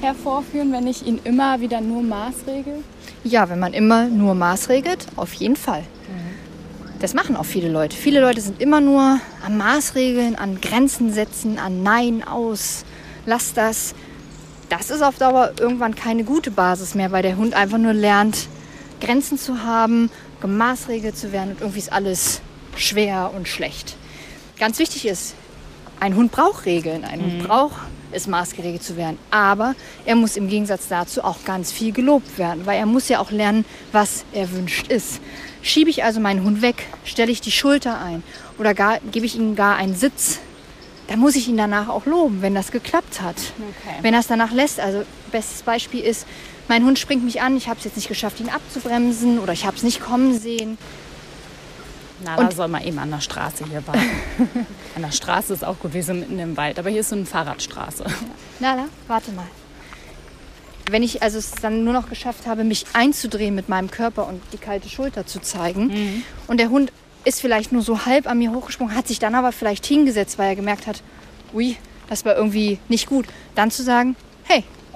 hervorführen, 0.00 0.70
wenn 0.70 0.86
ich 0.86 1.04
ihn 1.04 1.18
immer 1.24 1.58
wieder 1.58 1.80
nur 1.80 2.02
maßregel? 2.02 2.84
Ja, 3.24 3.48
wenn 3.48 3.58
man 3.58 3.72
immer 3.72 4.04
nur 4.06 4.36
maßregelt, 4.36 5.08
auf 5.16 5.32
jeden 5.34 5.56
Fall. 5.56 5.80
Mhm. 5.80 7.00
Das 7.00 7.14
machen 7.14 7.34
auch 7.34 7.46
viele 7.46 7.68
Leute. 7.68 7.96
Viele 7.96 8.20
Leute 8.20 8.40
sind 8.40 8.62
immer 8.62 8.80
nur 8.80 9.18
am 9.44 9.58
Maßregeln, 9.58 10.36
an 10.36 10.60
Grenzen 10.60 11.12
setzen, 11.12 11.58
an 11.58 11.82
Nein 11.82 12.22
aus, 12.22 12.84
lass 13.26 13.54
das. 13.54 13.96
Das 14.68 14.90
ist 14.90 15.02
auf 15.02 15.18
Dauer 15.18 15.52
irgendwann 15.58 15.96
keine 15.96 16.22
gute 16.22 16.52
Basis 16.52 16.94
mehr, 16.94 17.10
weil 17.10 17.22
der 17.22 17.36
Hund 17.36 17.54
einfach 17.54 17.78
nur 17.78 17.92
lernt, 17.92 18.46
Grenzen 19.00 19.36
zu 19.36 19.64
haben 19.64 20.10
gemaßregelt 20.44 21.16
zu 21.16 21.32
werden 21.32 21.52
und 21.52 21.60
irgendwie 21.62 21.78
ist 21.78 21.90
alles 21.90 22.42
schwer 22.76 23.30
und 23.34 23.48
schlecht. 23.48 23.96
Ganz 24.58 24.78
wichtig 24.78 25.06
ist, 25.06 25.34
ein 26.00 26.14
Hund 26.16 26.32
braucht 26.32 26.66
Regeln, 26.66 27.02
ein 27.02 27.20
mhm. 27.20 27.24
Hund 27.24 27.48
braucht 27.48 27.80
es 28.12 28.26
maßgeregelt 28.26 28.82
zu 28.82 28.98
werden. 28.98 29.16
Aber 29.30 29.74
er 30.04 30.16
muss 30.16 30.36
im 30.36 30.48
Gegensatz 30.48 30.86
dazu 30.88 31.24
auch 31.24 31.44
ganz 31.46 31.72
viel 31.72 31.92
gelobt 31.92 32.36
werden, 32.36 32.66
weil 32.66 32.78
er 32.78 32.84
muss 32.84 33.08
ja 33.08 33.20
auch 33.20 33.30
lernen, 33.30 33.64
was 33.90 34.26
erwünscht 34.34 34.88
ist. 34.88 35.22
Schiebe 35.62 35.88
ich 35.88 36.04
also 36.04 36.20
meinen 36.20 36.44
Hund 36.44 36.60
weg, 36.60 36.88
stelle 37.06 37.32
ich 37.32 37.40
die 37.40 37.50
Schulter 37.50 37.98
ein 37.98 38.22
oder 38.58 38.74
gar, 38.74 39.00
gebe 39.00 39.24
ich 39.24 39.36
ihm 39.36 39.56
gar 39.56 39.76
einen 39.76 39.96
Sitz, 39.96 40.40
dann 41.08 41.20
muss 41.20 41.36
ich 41.36 41.48
ihn 41.48 41.56
danach 41.56 41.88
auch 41.88 42.04
loben, 42.04 42.42
wenn 42.42 42.54
das 42.54 42.70
geklappt 42.70 43.22
hat. 43.22 43.36
Okay. 43.36 43.96
Wenn 44.02 44.12
er 44.12 44.20
es 44.20 44.26
danach 44.26 44.52
lässt, 44.52 44.78
also 44.78 45.04
bestes 45.32 45.62
Beispiel 45.62 46.00
ist, 46.00 46.26
mein 46.68 46.84
Hund 46.84 46.98
springt 46.98 47.24
mich 47.24 47.42
an, 47.42 47.56
ich 47.56 47.68
habe 47.68 47.78
es 47.78 47.84
jetzt 47.84 47.96
nicht 47.96 48.08
geschafft, 48.08 48.40
ihn 48.40 48.48
abzubremsen 48.48 49.38
oder 49.38 49.52
ich 49.52 49.66
habe 49.66 49.76
es 49.76 49.82
nicht 49.82 50.00
kommen 50.00 50.38
sehen. 50.38 50.78
Na, 52.24 52.36
da 52.36 52.50
soll 52.50 52.68
man 52.68 52.82
eben 52.82 52.98
an 52.98 53.10
der 53.10 53.20
Straße 53.20 53.66
hier 53.66 53.86
warten. 53.86 54.00
an 54.94 55.02
der 55.02 55.12
Straße 55.12 55.52
ist 55.52 55.64
auch 55.64 55.78
gut, 55.78 55.92
wir 55.92 56.02
sind 56.02 56.20
mitten 56.20 56.38
im 56.38 56.56
Wald, 56.56 56.78
aber 56.78 56.90
hier 56.90 57.00
ist 57.00 57.10
so 57.10 57.16
eine 57.16 57.26
Fahrradstraße. 57.26 58.04
Nala, 58.60 58.86
warte 59.08 59.32
mal. 59.32 59.46
Wenn 60.90 61.02
ich 61.02 61.22
also 61.22 61.38
es 61.38 61.52
dann 61.52 61.84
nur 61.84 61.92
noch 61.92 62.08
geschafft 62.08 62.46
habe, 62.46 62.62
mich 62.62 62.86
einzudrehen 62.92 63.54
mit 63.54 63.68
meinem 63.68 63.90
Körper 63.90 64.28
und 64.28 64.40
die 64.52 64.58
kalte 64.58 64.88
Schulter 64.88 65.26
zu 65.26 65.40
zeigen 65.40 65.86
mhm. 65.86 66.22
und 66.46 66.58
der 66.58 66.70
Hund 66.70 66.92
ist 67.24 67.40
vielleicht 67.40 67.72
nur 67.72 67.82
so 67.82 68.04
halb 68.04 68.26
an 68.26 68.38
mir 68.38 68.52
hochgesprungen, 68.52 68.94
hat 68.94 69.08
sich 69.08 69.18
dann 69.18 69.34
aber 69.34 69.50
vielleicht 69.52 69.86
hingesetzt, 69.86 70.38
weil 70.38 70.48
er 70.48 70.56
gemerkt 70.56 70.86
hat, 70.86 71.02
ui, 71.54 71.76
das 72.08 72.24
war 72.24 72.36
irgendwie 72.36 72.78
nicht 72.88 73.06
gut, 73.06 73.26
dann 73.54 73.70
zu 73.70 73.82
sagen, 73.82 74.14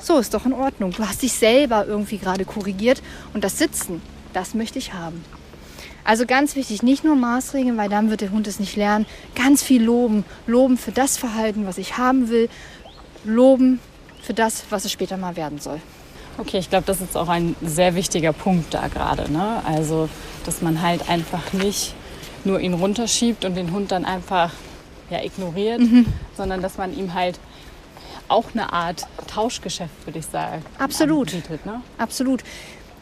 so 0.00 0.18
ist 0.18 0.34
doch 0.34 0.46
in 0.46 0.52
Ordnung. 0.52 0.92
Du 0.92 1.06
hast 1.06 1.22
dich 1.22 1.32
selber 1.32 1.86
irgendwie 1.86 2.18
gerade 2.18 2.44
korrigiert 2.44 3.02
und 3.34 3.44
das 3.44 3.58
Sitzen, 3.58 4.00
das 4.32 4.54
möchte 4.54 4.78
ich 4.78 4.92
haben. 4.92 5.24
Also 6.04 6.24
ganz 6.24 6.56
wichtig, 6.56 6.82
nicht 6.82 7.04
nur 7.04 7.16
Maßregeln, 7.16 7.76
weil 7.76 7.90
dann 7.90 8.08
wird 8.08 8.22
der 8.22 8.30
Hund 8.30 8.46
es 8.46 8.58
nicht 8.60 8.76
lernen. 8.76 9.04
Ganz 9.34 9.62
viel 9.62 9.82
loben. 9.82 10.24
Loben 10.46 10.78
für 10.78 10.92
das 10.92 11.18
Verhalten, 11.18 11.66
was 11.66 11.76
ich 11.76 11.98
haben 11.98 12.30
will. 12.30 12.48
Loben 13.24 13.78
für 14.22 14.32
das, 14.32 14.64
was 14.70 14.86
es 14.86 14.92
später 14.92 15.18
mal 15.18 15.36
werden 15.36 15.58
soll. 15.58 15.80
Okay, 16.38 16.58
ich 16.58 16.70
glaube, 16.70 16.86
das 16.86 17.00
ist 17.00 17.16
auch 17.16 17.28
ein 17.28 17.56
sehr 17.60 17.94
wichtiger 17.94 18.32
Punkt 18.32 18.72
da 18.72 18.88
gerade. 18.88 19.30
Ne? 19.30 19.60
Also, 19.66 20.08
dass 20.46 20.62
man 20.62 20.80
halt 20.80 21.10
einfach 21.10 21.52
nicht 21.52 21.94
nur 22.44 22.60
ihn 22.60 22.74
runterschiebt 22.74 23.44
und 23.44 23.54
den 23.54 23.72
Hund 23.72 23.90
dann 23.90 24.04
einfach 24.04 24.52
ja, 25.10 25.22
ignoriert, 25.22 25.80
mhm. 25.80 26.06
sondern 26.36 26.62
dass 26.62 26.78
man 26.78 26.96
ihm 26.96 27.12
halt 27.14 27.38
auch 28.28 28.46
eine 28.52 28.72
Art 28.72 29.06
Tauschgeschäft, 29.26 30.06
würde 30.06 30.18
ich 30.18 30.26
sagen. 30.26 30.62
Absolut. 30.78 31.28
Anbietet, 31.34 31.66
ne? 31.66 31.82
Absolut. 31.98 32.42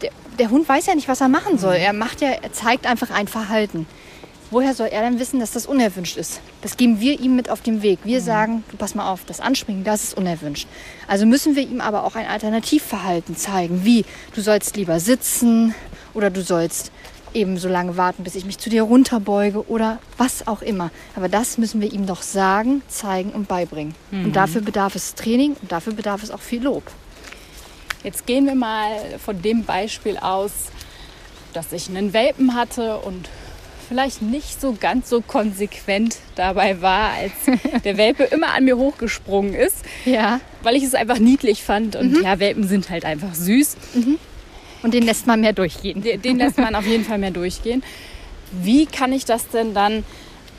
der, 0.03 0.11
der 0.39 0.51
Hund 0.51 0.69
weiß 0.69 0.87
ja 0.87 0.95
nicht, 0.95 1.09
was 1.09 1.21
er 1.21 1.29
machen 1.29 1.59
soll. 1.59 1.75
Er 1.77 1.93
macht 1.93 2.21
ja, 2.21 2.29
er 2.29 2.53
zeigt 2.53 2.87
einfach 2.87 3.11
ein 3.11 3.29
Verhalten. 3.29 3.87
Woher 4.51 4.75
soll 4.75 4.87
er 4.89 5.03
denn 5.03 5.19
wissen, 5.19 5.41
dass 5.41 5.51
das 5.51 5.67
unerwünscht 5.67 6.17
ist? 6.17 6.41
Das 6.63 6.77
geben 6.77 7.01
wir 7.01 7.19
ihm 7.19 7.35
mit 7.35 7.51
auf 7.51 7.63
den 7.63 7.83
Weg. 7.83 7.99
Wir 8.05 8.21
sagen, 8.21 8.63
du 8.71 8.77
pass 8.77 8.95
mal 8.95 9.11
auf, 9.11 9.25
das 9.25 9.41
Anspringen, 9.41 9.83
das 9.83 10.05
ist 10.05 10.17
unerwünscht. 10.17 10.69
Also 11.09 11.27
müssen 11.27 11.57
wir 11.57 11.65
ihm 11.65 11.81
aber 11.81 12.05
auch 12.05 12.15
ein 12.15 12.27
Alternativverhalten 12.27 13.37
zeigen, 13.37 13.85
wie 13.85 14.05
du 14.35 14.41
sollst 14.41 14.77
lieber 14.77 15.01
sitzen 15.01 15.75
oder 16.15 16.31
du 16.31 16.43
sollst 16.43 16.93
eben 17.37 17.59
so 17.59 17.69
lange 17.69 17.97
warten, 17.97 18.25
bis 18.25 18.35
ich 18.35 18.45
mich 18.47 18.59
zu 18.59 18.71
dir 18.71 18.83
runterbeuge 18.83 19.69
oder 19.69 19.99
was 20.17 20.47
auch 20.49 20.63
immer. 20.63 20.91
Aber 21.15 21.29
das 21.29 21.59
müssen 21.59 21.81
wir 21.81 21.93
ihm 21.93 22.07
doch 22.07 22.23
sagen, 22.23 22.83
zeigen 22.89 23.31
und 23.31 23.47
beibringen. 23.47 23.95
Und 24.11 24.35
dafür 24.35 24.63
bedarf 24.63 24.95
es 24.95 25.15
Training 25.15 25.55
und 25.61 25.71
dafür 25.71 25.93
bedarf 25.93 26.23
es 26.23 26.31
auch 26.31 26.41
viel 26.41 26.63
Lob. 26.63 26.83
Jetzt 28.03 28.27
gehen 28.27 28.47
wir 28.47 28.55
mal 28.55 28.89
von 29.25 29.43
dem 29.43 29.65
Beispiel 29.65 30.17
aus, 30.17 30.53
dass 31.53 31.73
ich 31.73 31.89
einen 31.89 32.13
Welpen 32.13 32.55
hatte 32.55 32.99
und 32.99 33.29
vielleicht 33.89 34.23
nicht 34.23 34.61
so 34.61 34.77
ganz 34.79 35.09
so 35.09 35.21
konsequent 35.21 36.17
dabei 36.35 36.81
war, 36.83 37.11
als 37.13 37.33
der 37.85 37.97
Welpe 37.97 38.25
immer 38.25 38.53
an 38.55 38.65
mir 38.65 38.77
hochgesprungen 38.77 39.55
ist, 39.55 39.77
Ja. 40.05 40.41
weil 40.63 40.75
ich 40.77 40.83
es 40.85 40.95
einfach 40.95 41.19
niedlich 41.19 41.63
fand. 41.63 41.97
Und 41.97 42.21
ja, 42.23 42.39
Welpen 42.39 42.67
sind 42.67 42.91
halt 42.91 43.05
einfach 43.05 43.35
süß. 43.35 43.77
Und 44.87 44.95
den 44.95 45.03
lässt 45.03 45.27
man 45.27 45.41
mehr 45.41 45.53
durchgehen. 45.53 46.01
Den 46.01 46.23
den 46.23 46.39
lässt 46.39 46.59
man 46.59 46.77
auf 46.77 46.87
jeden 46.87 47.05
Fall 47.05 47.19
mehr 47.19 47.33
durchgehen. 47.33 47.83
Wie 48.53 48.87
kann 48.87 49.13
ich 49.13 49.25
das 49.25 49.49
denn 49.49 49.75
dann 49.75 50.05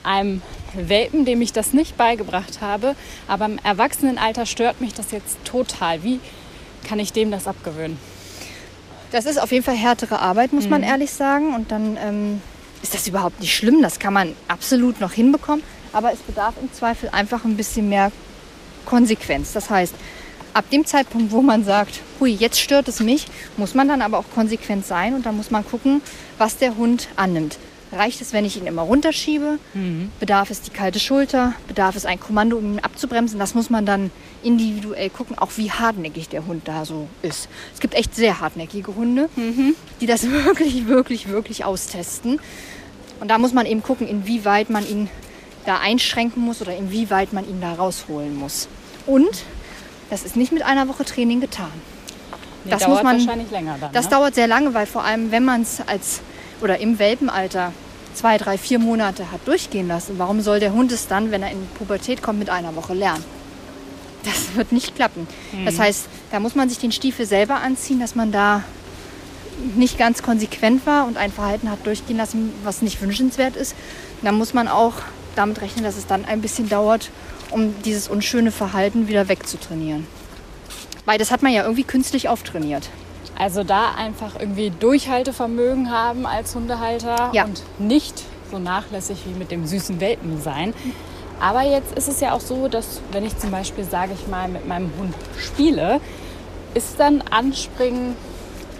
einem 0.03 0.41
Welpen, 0.73 1.23
dem 1.23 1.41
ich 1.41 1.53
das 1.53 1.71
nicht 1.71 1.95
beigebracht 1.95 2.59
habe, 2.59 2.97
aber 3.29 3.45
im 3.45 3.57
Erwachsenenalter 3.63 4.45
stört 4.45 4.81
mich 4.81 4.93
das 4.93 5.11
jetzt 5.11 5.37
total. 5.45 6.03
Wie 6.03 6.19
kann 6.85 6.99
ich 6.99 7.13
dem 7.13 7.31
das 7.31 7.47
abgewöhnen? 7.47 7.97
Das 9.13 9.25
ist 9.25 9.41
auf 9.41 9.53
jeden 9.53 9.63
Fall 9.63 9.77
härtere 9.77 10.19
Arbeit, 10.19 10.51
muss 10.51 10.67
man 10.67 10.83
ehrlich 10.83 11.11
sagen. 11.11 11.55
Und 11.55 11.71
dann 11.71 11.97
ähm, 11.97 12.41
ist 12.83 12.93
das 12.93 13.07
überhaupt 13.07 13.39
nicht 13.39 13.55
schlimm. 13.55 13.81
Das 13.81 13.97
kann 13.97 14.11
man 14.11 14.33
absolut 14.49 14.99
noch 14.99 15.13
hinbekommen. 15.13 15.63
Aber 15.93 16.11
es 16.11 16.19
bedarf 16.19 16.55
im 16.61 16.69
Zweifel 16.73 17.07
einfach 17.13 17.45
ein 17.45 17.55
bisschen 17.55 17.87
mehr 17.87 18.11
Konsequenz. 18.85 19.53
Das 19.53 19.69
heißt, 19.69 19.95
ab 20.57 20.69
dem 20.71 20.85
Zeitpunkt, 20.85 21.31
wo 21.31 21.43
man 21.43 21.63
sagt, 21.63 22.01
hui, 22.19 22.31
jetzt 22.31 22.59
stört 22.59 22.87
es 22.87 22.99
mich, 22.99 23.27
muss 23.57 23.75
man 23.75 23.87
dann 23.87 24.01
aber 24.01 24.17
auch 24.17 24.29
konsequent 24.33 24.87
sein 24.87 25.13
und 25.13 25.25
dann 25.25 25.37
muss 25.37 25.51
man 25.51 25.63
gucken, 25.63 26.01
was 26.39 26.57
der 26.57 26.75
Hund 26.75 27.09
annimmt. 27.15 27.59
Reicht 27.91 28.19
es, 28.21 28.33
wenn 28.33 28.43
ich 28.43 28.57
ihn 28.57 28.65
immer 28.65 28.81
runterschiebe? 28.81 29.59
Bedarf 30.19 30.49
es 30.49 30.61
die 30.61 30.71
kalte 30.71 30.99
Schulter? 30.99 31.53
Bedarf 31.67 31.95
es 31.95 32.05
ein 32.05 32.19
Kommando, 32.19 32.57
um 32.57 32.73
ihn 32.73 32.79
abzubremsen? 32.79 33.39
Das 33.39 33.53
muss 33.53 33.69
man 33.69 33.85
dann 33.85 34.11
individuell 34.43 35.09
gucken, 35.09 35.37
auch 35.37 35.51
wie 35.57 35.71
hartnäckig 35.71 36.27
der 36.27 36.47
Hund 36.47 36.67
da 36.67 36.83
so 36.85 37.07
ist. 37.21 37.47
Es 37.73 37.79
gibt 37.79 37.93
echt 37.93 38.15
sehr 38.15 38.41
hartnäckige 38.41 38.95
Hunde, 38.95 39.29
die 40.01 40.05
das 40.07 40.29
wirklich, 40.29 40.87
wirklich, 40.87 41.29
wirklich 41.29 41.63
austesten. 41.65 42.41
Und 43.19 43.29
da 43.29 43.37
muss 43.37 43.53
man 43.53 43.67
eben 43.67 43.83
gucken, 43.83 44.07
inwieweit 44.07 44.69
man 44.69 44.85
ihn 44.89 45.07
da 45.65 45.77
einschränken 45.77 46.43
muss 46.43 46.61
oder 46.61 46.75
inwieweit 46.75 47.31
man 47.31 47.47
ihn 47.47 47.61
da 47.61 47.73
rausholen 47.73 48.35
muss. 48.35 48.67
Und 49.05 49.43
das 50.09 50.23
ist 50.23 50.35
nicht 50.35 50.51
mit 50.51 50.63
einer 50.63 50.87
Woche 50.87 51.05
Training 51.05 51.39
getan. 51.41 51.71
Nee, 52.63 52.71
Das 52.71 52.81
dauert 52.81 52.95
muss 52.95 53.03
man- 53.03 53.17
wahrscheinlich 53.19 53.51
länger 53.51 53.77
dann. 53.79 53.91
Das 53.93 54.05
ne? 54.05 54.11
dauert 54.11 54.35
sehr 54.35 54.47
lange, 54.47 54.73
weil 54.73 54.85
vor 54.85 55.03
allem, 55.03 55.31
wenn 55.31 55.45
man 55.45 55.61
es 55.61 55.81
als 55.85 56.21
oder 56.61 56.79
im 56.79 56.97
Welpenalter 56.99 57.71
zwei, 58.13 58.37
drei, 58.37 58.57
vier 58.57 58.79
Monate 58.79 59.31
hat 59.31 59.47
durchgehen 59.47 59.87
lassen, 59.87 60.15
warum 60.17 60.41
soll 60.41 60.59
der 60.59 60.73
Hund 60.73 60.91
es 60.91 61.07
dann, 61.07 61.29
wenn 61.31 61.43
er 61.43 61.51
in 61.51 61.59
die 61.61 61.77
Pubertät 61.77 62.21
kommt, 62.23 62.39
mit 62.39 62.49
einer 62.49 62.75
Woche 62.75 62.93
lernen? 62.93 63.23
Das 64.23 64.55
wird 64.55 64.71
nicht 64.71 64.95
klappen. 64.95 65.27
Das 65.65 65.79
heißt, 65.79 66.05
da 66.31 66.39
muss 66.39 66.55
man 66.55 66.67
sich 66.67 66.79
den 66.79 66.91
Stiefel 66.91 67.25
selber 67.25 67.57
anziehen, 67.61 67.99
dass 67.99 68.15
man 68.15 68.31
da 68.31 68.63
nicht 69.75 69.97
ganz 69.97 70.21
konsequent 70.21 70.85
war 70.85 71.07
und 71.07 71.17
ein 71.17 71.31
Verhalten 71.31 71.69
hat 71.71 71.85
durchgehen 71.85 72.17
lassen, 72.17 72.51
was 72.63 72.81
nicht 72.81 73.01
wünschenswert 73.01 73.55
ist. 73.55 73.75
Da 74.23 74.31
muss 74.31 74.53
man 74.53 74.67
auch 74.67 74.93
damit 75.35 75.61
rechnen, 75.61 75.83
dass 75.85 75.95
es 75.95 76.07
dann 76.07 76.25
ein 76.25 76.41
bisschen 76.41 76.67
dauert, 76.67 77.09
um 77.51 77.73
dieses 77.83 78.07
unschöne 78.07 78.51
Verhalten 78.51 79.07
wieder 79.07 79.27
wegzutrainieren. 79.29 80.07
Weil 81.05 81.17
das 81.17 81.31
hat 81.31 81.41
man 81.41 81.53
ja 81.53 81.63
irgendwie 81.63 81.83
künstlich 81.83 82.27
auftrainiert. 82.29 82.89
Also 83.37 83.63
da 83.63 83.91
einfach 83.95 84.39
irgendwie 84.39 84.71
Durchhaltevermögen 84.71 85.91
haben 85.91 86.25
als 86.25 86.55
Hundehalter 86.55 87.29
Ja. 87.33 87.45
und 87.45 87.61
nicht 87.79 88.23
so 88.51 88.59
nachlässig 88.59 89.19
wie 89.25 89.37
mit 89.37 89.51
dem 89.51 89.65
süßen 89.67 89.99
Welpen 89.99 90.41
sein. 90.41 90.73
Aber 91.39 91.61
jetzt 91.61 91.95
ist 91.97 92.07
es 92.07 92.19
ja 92.19 92.33
auch 92.33 92.39
so, 92.39 92.67
dass 92.67 92.99
wenn 93.11 93.25
ich 93.25 93.37
zum 93.37 93.51
Beispiel, 93.51 93.83
sage 93.83 94.13
ich 94.19 94.27
mal, 94.27 94.47
mit 94.47 94.67
meinem 94.67 94.89
Hund 94.97 95.13
spiele, 95.39 96.01
ist 96.73 96.99
dann 96.99 97.21
Anspringen 97.21 98.15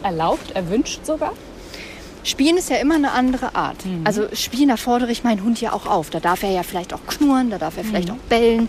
erlaubt, 0.04 0.52
erwünscht 0.52 1.06
sogar? 1.06 1.34
Spielen 2.28 2.58
ist 2.58 2.70
ja 2.70 2.76
immer 2.76 2.96
eine 2.96 3.12
andere 3.12 3.56
Art. 3.56 3.78
Also 4.04 4.28
spielen, 4.34 4.68
da 4.68 4.76
fordere 4.76 5.12
ich 5.14 5.24
meinen 5.24 5.44
Hund 5.44 5.62
ja 5.62 5.72
auch 5.72 5.86
auf. 5.86 6.10
Da 6.10 6.20
darf 6.20 6.44
er 6.44 6.52
ja 6.52 6.62
vielleicht 6.62 6.94
auch 6.94 7.00
knurren, 7.08 7.50
da 7.50 7.58
darf 7.58 7.78
er 7.78 7.86
vielleicht 7.86 8.12
auch 8.12 8.18
bellen, 8.28 8.68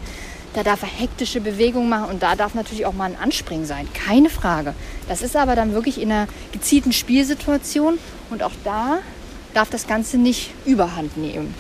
da 0.55 0.62
darf 0.62 0.83
er 0.83 0.88
hektische 0.88 1.41
Bewegungen 1.41 1.88
machen 1.88 2.09
und 2.09 2.23
da 2.23 2.37
darf 2.37 2.55
natürlich 2.55 2.87
auch 2.87 2.93
mal 2.93 3.07
ein 3.07 3.17
Anspringen 3.21 3.67
sein. 3.67 3.88
Keine 3.95 4.31
Frage. 4.31 4.75
Das 5.09 5.23
ist 5.23 5.35
aber 5.35 5.57
dann 5.57 5.73
wirklich 5.73 6.00
in 6.00 6.12
einer 6.12 6.29
gezielten 6.53 6.93
Spielsituation 6.93 7.99
und 8.31 8.45
auch 8.45 8.53
da 8.62 8.99
darf 9.55 9.71
das 9.71 9.88
Ganze 9.88 10.19
nicht 10.19 10.53
überhand 10.65 11.17
nehmen. 11.17 11.53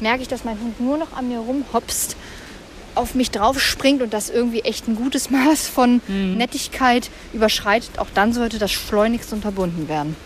Merke 0.00 0.20
ich, 0.20 0.28
dass 0.28 0.44
mein 0.44 0.60
Hund 0.60 0.78
nur 0.78 0.98
noch 0.98 1.16
an 1.16 1.28
mir 1.28 1.38
rumhopst, 1.38 2.16
auf 2.94 3.14
mich 3.14 3.30
drauf 3.30 3.58
springt 3.60 4.02
und 4.02 4.12
das 4.12 4.28
irgendwie 4.28 4.60
echt 4.60 4.88
ein 4.88 4.96
gutes 4.96 5.30
Maß 5.30 5.68
von 5.68 6.02
Nettigkeit 6.36 7.08
überschreitet, 7.32 7.98
auch 7.98 8.08
dann 8.12 8.34
sollte 8.34 8.58
das 8.58 8.72
schleunigst 8.72 9.32
unterbunden 9.32 9.88
werden. 9.88 10.16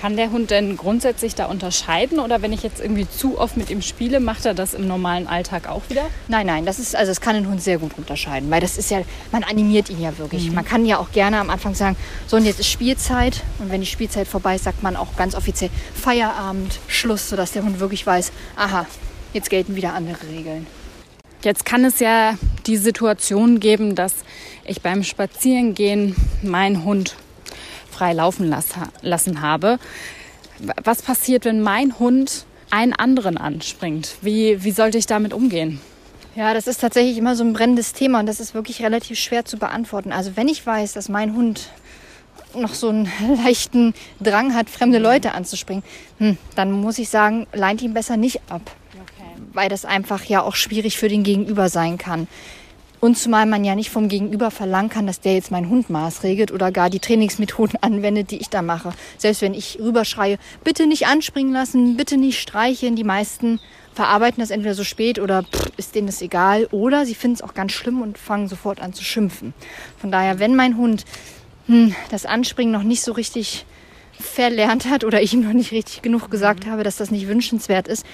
Kann 0.00 0.16
der 0.16 0.30
Hund 0.30 0.52
denn 0.52 0.76
grundsätzlich 0.76 1.34
da 1.34 1.46
unterscheiden 1.46 2.20
oder 2.20 2.40
wenn 2.40 2.52
ich 2.52 2.62
jetzt 2.62 2.80
irgendwie 2.80 3.08
zu 3.08 3.36
oft 3.36 3.56
mit 3.56 3.68
ihm 3.68 3.82
spiele, 3.82 4.20
macht 4.20 4.46
er 4.46 4.54
das 4.54 4.72
im 4.72 4.86
normalen 4.86 5.26
Alltag 5.26 5.68
auch 5.68 5.82
wieder? 5.88 6.06
Nein, 6.28 6.46
nein, 6.46 6.64
das 6.64 6.78
ist, 6.78 6.94
also 6.94 7.10
das 7.10 7.20
kann 7.20 7.34
ein 7.34 7.48
Hund 7.48 7.60
sehr 7.60 7.78
gut 7.78 7.90
unterscheiden, 7.96 8.48
weil 8.48 8.60
das 8.60 8.78
ist 8.78 8.92
ja, 8.92 9.02
man 9.32 9.42
animiert 9.42 9.90
ihn 9.90 10.00
ja 10.00 10.16
wirklich. 10.16 10.52
Man 10.52 10.64
kann 10.64 10.86
ja 10.86 10.98
auch 10.98 11.10
gerne 11.10 11.40
am 11.40 11.50
Anfang 11.50 11.74
sagen, 11.74 11.96
so 12.28 12.36
und 12.36 12.44
jetzt 12.44 12.60
ist 12.60 12.70
Spielzeit 12.70 13.42
und 13.58 13.72
wenn 13.72 13.80
die 13.80 13.88
Spielzeit 13.88 14.28
vorbei 14.28 14.54
ist, 14.54 14.64
sagt 14.64 14.84
man 14.84 14.94
auch 14.94 15.16
ganz 15.16 15.34
offiziell 15.34 15.70
Feierabend, 15.94 16.78
Schluss, 16.86 17.28
sodass 17.28 17.50
der 17.50 17.64
Hund 17.64 17.80
wirklich 17.80 18.06
weiß, 18.06 18.30
aha, 18.54 18.86
jetzt 19.32 19.50
gelten 19.50 19.74
wieder 19.74 19.94
andere 19.94 20.28
Regeln. 20.28 20.68
Jetzt 21.42 21.64
kann 21.64 21.84
es 21.84 21.98
ja 21.98 22.34
die 22.66 22.76
Situation 22.76 23.58
geben, 23.58 23.96
dass 23.96 24.14
ich 24.64 24.80
beim 24.80 25.02
Spazierengehen 25.02 26.14
meinen 26.42 26.84
Hund 26.84 27.16
frei 27.98 28.12
laufen 28.12 28.48
las- 28.48 28.66
lassen 29.02 29.40
habe. 29.42 29.78
Was 30.84 31.02
passiert, 31.02 31.44
wenn 31.44 31.60
mein 31.60 31.98
Hund 31.98 32.44
einen 32.70 32.92
anderen 32.92 33.36
anspringt? 33.36 34.16
Wie, 34.22 34.62
wie 34.62 34.70
sollte 34.70 34.98
ich 34.98 35.06
damit 35.06 35.32
umgehen? 35.32 35.80
Ja, 36.36 36.54
das 36.54 36.68
ist 36.68 36.80
tatsächlich 36.80 37.18
immer 37.18 37.34
so 37.34 37.42
ein 37.42 37.52
brennendes 37.52 37.92
Thema 37.92 38.20
und 38.20 38.26
das 38.26 38.38
ist 38.38 38.54
wirklich 38.54 38.82
relativ 38.82 39.18
schwer 39.18 39.44
zu 39.44 39.56
beantworten. 39.58 40.12
Also 40.12 40.36
wenn 40.36 40.46
ich 40.48 40.64
weiß, 40.64 40.92
dass 40.92 41.08
mein 41.08 41.34
Hund 41.34 41.70
noch 42.54 42.74
so 42.74 42.88
einen 42.90 43.10
leichten 43.44 43.94
Drang 44.20 44.54
hat, 44.54 44.70
fremde 44.70 44.98
Leute 44.98 45.32
anzuspringen, 45.34 45.82
hm, 46.18 46.38
dann 46.54 46.70
muss 46.70 46.98
ich 46.98 47.08
sagen, 47.08 47.46
leint 47.52 47.82
ihn 47.82 47.94
besser 47.94 48.16
nicht 48.16 48.40
ab. 48.48 48.62
weil 49.52 49.68
das 49.68 49.84
einfach 49.84 50.22
ja 50.24 50.42
auch 50.42 50.54
schwierig 50.54 50.98
für 50.98 51.08
den 51.08 51.24
Gegenüber 51.24 51.68
sein 51.68 51.98
kann. 51.98 52.28
Und 53.00 53.16
zumal 53.16 53.46
man 53.46 53.64
ja 53.64 53.74
nicht 53.74 53.90
vom 53.90 54.08
Gegenüber 54.08 54.50
verlangen 54.50 54.88
kann, 54.88 55.06
dass 55.06 55.20
der 55.20 55.34
jetzt 55.34 55.50
meinen 55.50 55.68
Hund 55.68 55.88
maßregelt 55.88 56.50
oder 56.50 56.72
gar 56.72 56.90
die 56.90 56.98
Trainingsmethoden 56.98 57.78
anwendet, 57.82 58.30
die 58.30 58.38
ich 58.38 58.48
da 58.48 58.62
mache. 58.62 58.92
Selbst 59.18 59.42
wenn 59.42 59.54
ich 59.54 59.78
rüberschreie, 59.80 60.38
bitte 60.64 60.86
nicht 60.86 61.06
anspringen 61.06 61.52
lassen, 61.52 61.96
bitte 61.96 62.16
nicht 62.16 62.40
streicheln. 62.40 62.96
Die 62.96 63.04
meisten 63.04 63.60
verarbeiten 63.94 64.40
das 64.40 64.50
entweder 64.50 64.74
so 64.74 64.84
spät 64.84 65.18
oder 65.18 65.44
pff, 65.44 65.70
ist 65.76 65.94
denen 65.94 66.06
das 66.06 66.22
egal. 66.22 66.66
Oder 66.70 67.06
sie 67.06 67.14
finden 67.14 67.36
es 67.36 67.42
auch 67.42 67.54
ganz 67.54 67.72
schlimm 67.72 68.02
und 68.02 68.18
fangen 68.18 68.48
sofort 68.48 68.80
an 68.80 68.92
zu 68.92 69.04
schimpfen. 69.04 69.54
Von 69.98 70.10
daher, 70.10 70.38
wenn 70.38 70.56
mein 70.56 70.76
Hund 70.76 71.04
hm, 71.66 71.94
das 72.10 72.26
Anspringen 72.26 72.72
noch 72.72 72.82
nicht 72.82 73.02
so 73.02 73.12
richtig 73.12 73.64
verlernt 74.18 74.86
hat 74.90 75.04
oder 75.04 75.22
ich 75.22 75.32
ihm 75.32 75.42
noch 75.42 75.52
nicht 75.52 75.70
richtig 75.70 76.02
genug 76.02 76.30
gesagt 76.30 76.66
habe, 76.66 76.82
dass 76.82 76.96
das 76.96 77.10
nicht 77.10 77.28
wünschenswert 77.28 77.86
ist, 77.86 78.04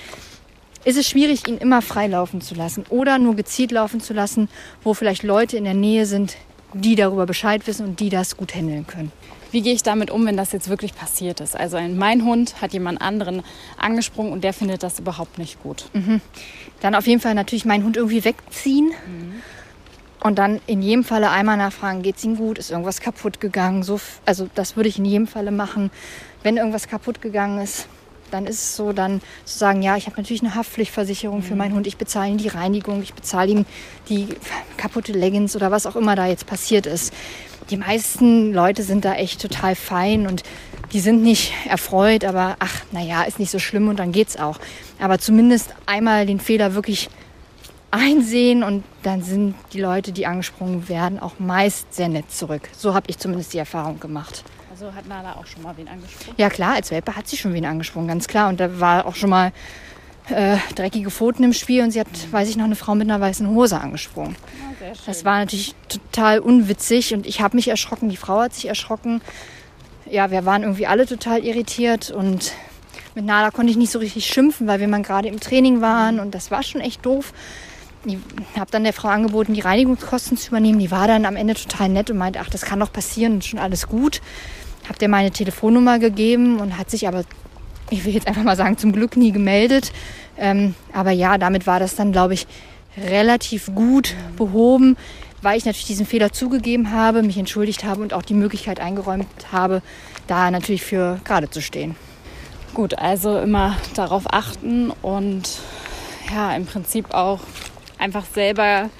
ist 0.84 0.96
es 0.98 1.08
schwierig, 1.08 1.48
ihn 1.48 1.58
immer 1.58 1.82
frei 1.82 2.06
laufen 2.06 2.40
zu 2.40 2.54
lassen 2.54 2.84
oder 2.90 3.18
nur 3.18 3.36
gezielt 3.36 3.72
laufen 3.72 4.00
zu 4.00 4.12
lassen, 4.12 4.48
wo 4.82 4.94
vielleicht 4.94 5.22
Leute 5.22 5.56
in 5.56 5.64
der 5.64 5.74
Nähe 5.74 6.06
sind, 6.06 6.36
die 6.74 6.94
darüber 6.94 7.26
Bescheid 7.26 7.66
wissen 7.66 7.86
und 7.86 8.00
die 8.00 8.10
das 8.10 8.36
gut 8.36 8.54
handeln 8.54 8.86
können. 8.86 9.12
Wie 9.52 9.62
gehe 9.62 9.72
ich 9.72 9.84
damit 9.84 10.10
um, 10.10 10.26
wenn 10.26 10.36
das 10.36 10.50
jetzt 10.50 10.68
wirklich 10.68 10.96
passiert 10.96 11.40
ist? 11.40 11.56
Also 11.56 11.76
ein, 11.76 11.96
mein 11.96 12.24
Hund 12.24 12.60
hat 12.60 12.72
jemand 12.72 13.00
anderen 13.00 13.42
angesprungen 13.78 14.32
und 14.32 14.42
der 14.42 14.52
findet 14.52 14.82
das 14.82 14.98
überhaupt 14.98 15.38
nicht 15.38 15.62
gut. 15.62 15.88
Dann 16.80 16.94
auf 16.96 17.06
jeden 17.06 17.20
Fall 17.20 17.34
natürlich 17.34 17.64
meinen 17.64 17.84
Hund 17.84 17.96
irgendwie 17.96 18.24
wegziehen 18.24 18.92
und 20.24 20.38
dann 20.38 20.60
in 20.66 20.82
jedem 20.82 21.04
Falle 21.04 21.30
einmal 21.30 21.56
nachfragen, 21.56 22.02
geht 22.02 22.16
es 22.16 22.24
ihm 22.24 22.36
gut, 22.36 22.58
ist 22.58 22.72
irgendwas 22.72 23.00
kaputt 23.00 23.40
gegangen? 23.40 23.84
So, 23.84 24.00
also 24.24 24.48
das 24.54 24.74
würde 24.74 24.88
ich 24.88 24.98
in 24.98 25.04
jedem 25.04 25.28
Falle 25.28 25.52
machen. 25.52 25.90
Wenn 26.42 26.56
irgendwas 26.56 26.88
kaputt 26.88 27.22
gegangen 27.22 27.62
ist, 27.62 27.86
dann 28.34 28.46
ist 28.46 28.56
es 28.56 28.76
so, 28.76 28.92
dann 28.92 29.20
zu 29.44 29.58
sagen, 29.58 29.80
ja, 29.80 29.96
ich 29.96 30.06
habe 30.06 30.16
natürlich 30.16 30.42
eine 30.42 30.54
Haftpflichtversicherung 30.54 31.42
für 31.42 31.54
meinen 31.54 31.74
Hund, 31.74 31.86
ich 31.86 31.96
bezahle 31.96 32.30
ihm 32.30 32.38
die 32.38 32.48
Reinigung, 32.48 33.02
ich 33.02 33.14
bezahle 33.14 33.50
ihm 33.50 33.66
die 34.08 34.28
kaputte 34.76 35.12
Leggings 35.12 35.54
oder 35.54 35.70
was 35.70 35.86
auch 35.86 35.96
immer 35.96 36.16
da 36.16 36.26
jetzt 36.26 36.46
passiert 36.46 36.86
ist. 36.86 37.14
Die 37.70 37.76
meisten 37.76 38.52
Leute 38.52 38.82
sind 38.82 39.04
da 39.04 39.14
echt 39.14 39.40
total 39.40 39.74
fein 39.74 40.26
und 40.26 40.42
die 40.92 41.00
sind 41.00 41.22
nicht 41.22 41.52
erfreut, 41.68 42.24
aber 42.24 42.56
ach, 42.58 42.82
naja, 42.92 43.22
ist 43.22 43.38
nicht 43.38 43.50
so 43.50 43.58
schlimm 43.58 43.88
und 43.88 43.98
dann 43.98 44.12
geht's 44.12 44.36
auch. 44.36 44.58
Aber 45.00 45.18
zumindest 45.18 45.74
einmal 45.86 46.26
den 46.26 46.40
Fehler 46.40 46.74
wirklich 46.74 47.08
einsehen 47.90 48.64
und 48.64 48.82
dann 49.04 49.22
sind 49.22 49.54
die 49.72 49.80
Leute, 49.80 50.10
die 50.10 50.26
angesprungen 50.26 50.88
werden, 50.88 51.20
auch 51.20 51.38
meist 51.38 51.94
sehr 51.94 52.08
nett 52.08 52.30
zurück. 52.30 52.68
So 52.76 52.94
habe 52.94 53.06
ich 53.08 53.18
zumindest 53.18 53.54
die 53.54 53.58
Erfahrung 53.58 54.00
gemacht. 54.00 54.44
Also 54.74 54.92
hat 54.92 55.06
Nala 55.06 55.36
auch 55.36 55.46
schon 55.46 55.62
mal 55.62 55.76
wen 55.76 55.86
angesprungen? 55.86 56.34
Ja 56.36 56.50
klar, 56.50 56.74
als 56.74 56.90
Welpe 56.90 57.14
hat 57.14 57.28
sie 57.28 57.36
schon 57.36 57.54
wen 57.54 57.64
angesprungen, 57.64 58.08
ganz 58.08 58.26
klar. 58.26 58.48
Und 58.48 58.58
da 58.58 58.80
war 58.80 59.06
auch 59.06 59.14
schon 59.14 59.30
mal 59.30 59.52
äh, 60.30 60.56
dreckige 60.74 61.12
Pfoten 61.12 61.44
im 61.44 61.52
Spiel 61.52 61.84
und 61.84 61.92
sie 61.92 62.00
hat, 62.00 62.08
weiß 62.32 62.48
ich 62.48 62.56
noch, 62.56 62.64
eine 62.64 62.74
Frau 62.74 62.96
mit 62.96 63.08
einer 63.08 63.20
weißen 63.20 63.48
Hose 63.48 63.80
angesprungen. 63.80 64.34
Ja, 64.80 64.92
das 65.06 65.24
war 65.24 65.38
natürlich 65.38 65.76
total 65.88 66.40
unwitzig 66.40 67.14
und 67.14 67.24
ich 67.24 67.40
habe 67.40 67.54
mich 67.54 67.68
erschrocken, 67.68 68.08
die 68.08 68.16
Frau 68.16 68.40
hat 68.40 68.52
sich 68.52 68.66
erschrocken. 68.66 69.22
Ja, 70.10 70.32
wir 70.32 70.44
waren 70.44 70.62
irgendwie 70.62 70.88
alle 70.88 71.06
total 71.06 71.44
irritiert 71.44 72.10
und 72.10 72.52
mit 73.14 73.24
Nala 73.24 73.52
konnte 73.52 73.70
ich 73.70 73.76
nicht 73.76 73.92
so 73.92 74.00
richtig 74.00 74.26
schimpfen, 74.26 74.66
weil 74.66 74.80
wir 74.80 74.88
mal 74.88 75.02
gerade 75.02 75.28
im 75.28 75.38
Training 75.38 75.82
waren 75.82 76.18
und 76.18 76.34
das 76.34 76.50
war 76.50 76.64
schon 76.64 76.80
echt 76.80 77.06
doof. 77.06 77.32
Ich 78.06 78.18
habe 78.58 78.70
dann 78.72 78.82
der 78.82 78.92
Frau 78.92 79.08
angeboten, 79.08 79.54
die 79.54 79.60
Reinigungskosten 79.60 80.36
zu 80.36 80.48
übernehmen. 80.48 80.78
Die 80.78 80.90
war 80.90 81.06
dann 81.06 81.24
am 81.24 81.36
Ende 81.36 81.54
total 81.54 81.88
nett 81.88 82.10
und 82.10 82.18
meinte, 82.18 82.40
ach, 82.40 82.50
das 82.50 82.62
kann 82.62 82.80
doch 82.80 82.92
passieren, 82.92 83.40
schon 83.40 83.58
alles 83.58 83.88
gut. 83.88 84.20
Habe 84.88 84.98
der 84.98 85.08
meine 85.08 85.30
Telefonnummer 85.30 85.98
gegeben 85.98 86.60
und 86.60 86.78
hat 86.78 86.90
sich 86.90 87.08
aber 87.08 87.24
ich 87.90 88.04
will 88.04 88.14
jetzt 88.14 88.26
einfach 88.26 88.42
mal 88.42 88.56
sagen, 88.56 88.78
zum 88.78 88.92
Glück 88.92 89.16
nie 89.16 89.32
gemeldet. 89.32 89.92
Ähm, 90.38 90.74
aber 90.92 91.10
ja, 91.10 91.38
damit 91.38 91.66
war 91.66 91.78
das 91.78 91.96
dann, 91.96 92.12
glaube 92.12 92.34
ich, 92.34 92.46
relativ 92.96 93.74
gut 93.74 94.14
behoben, 94.36 94.96
weil 95.42 95.58
ich 95.58 95.64
natürlich 95.64 95.86
diesen 95.86 96.06
Fehler 96.06 96.32
zugegeben 96.32 96.92
habe, 96.92 97.22
mich 97.22 97.36
entschuldigt 97.38 97.84
habe 97.84 98.02
und 98.02 98.14
auch 98.14 98.22
die 98.22 98.34
Möglichkeit 98.34 98.80
eingeräumt 98.80 99.26
habe, 99.52 99.82
da 100.26 100.50
natürlich 100.50 100.82
für 100.82 101.20
gerade 101.24 101.50
zu 101.50 101.60
stehen. 101.60 101.96
Gut, 102.72 102.98
also 102.98 103.38
immer 103.38 103.76
darauf 103.94 104.24
achten 104.32 104.90
und 105.02 105.60
ja, 106.34 106.54
im 106.56 106.66
Prinzip 106.66 107.12
auch 107.12 107.40
einfach 107.98 108.24
selber 108.24 108.90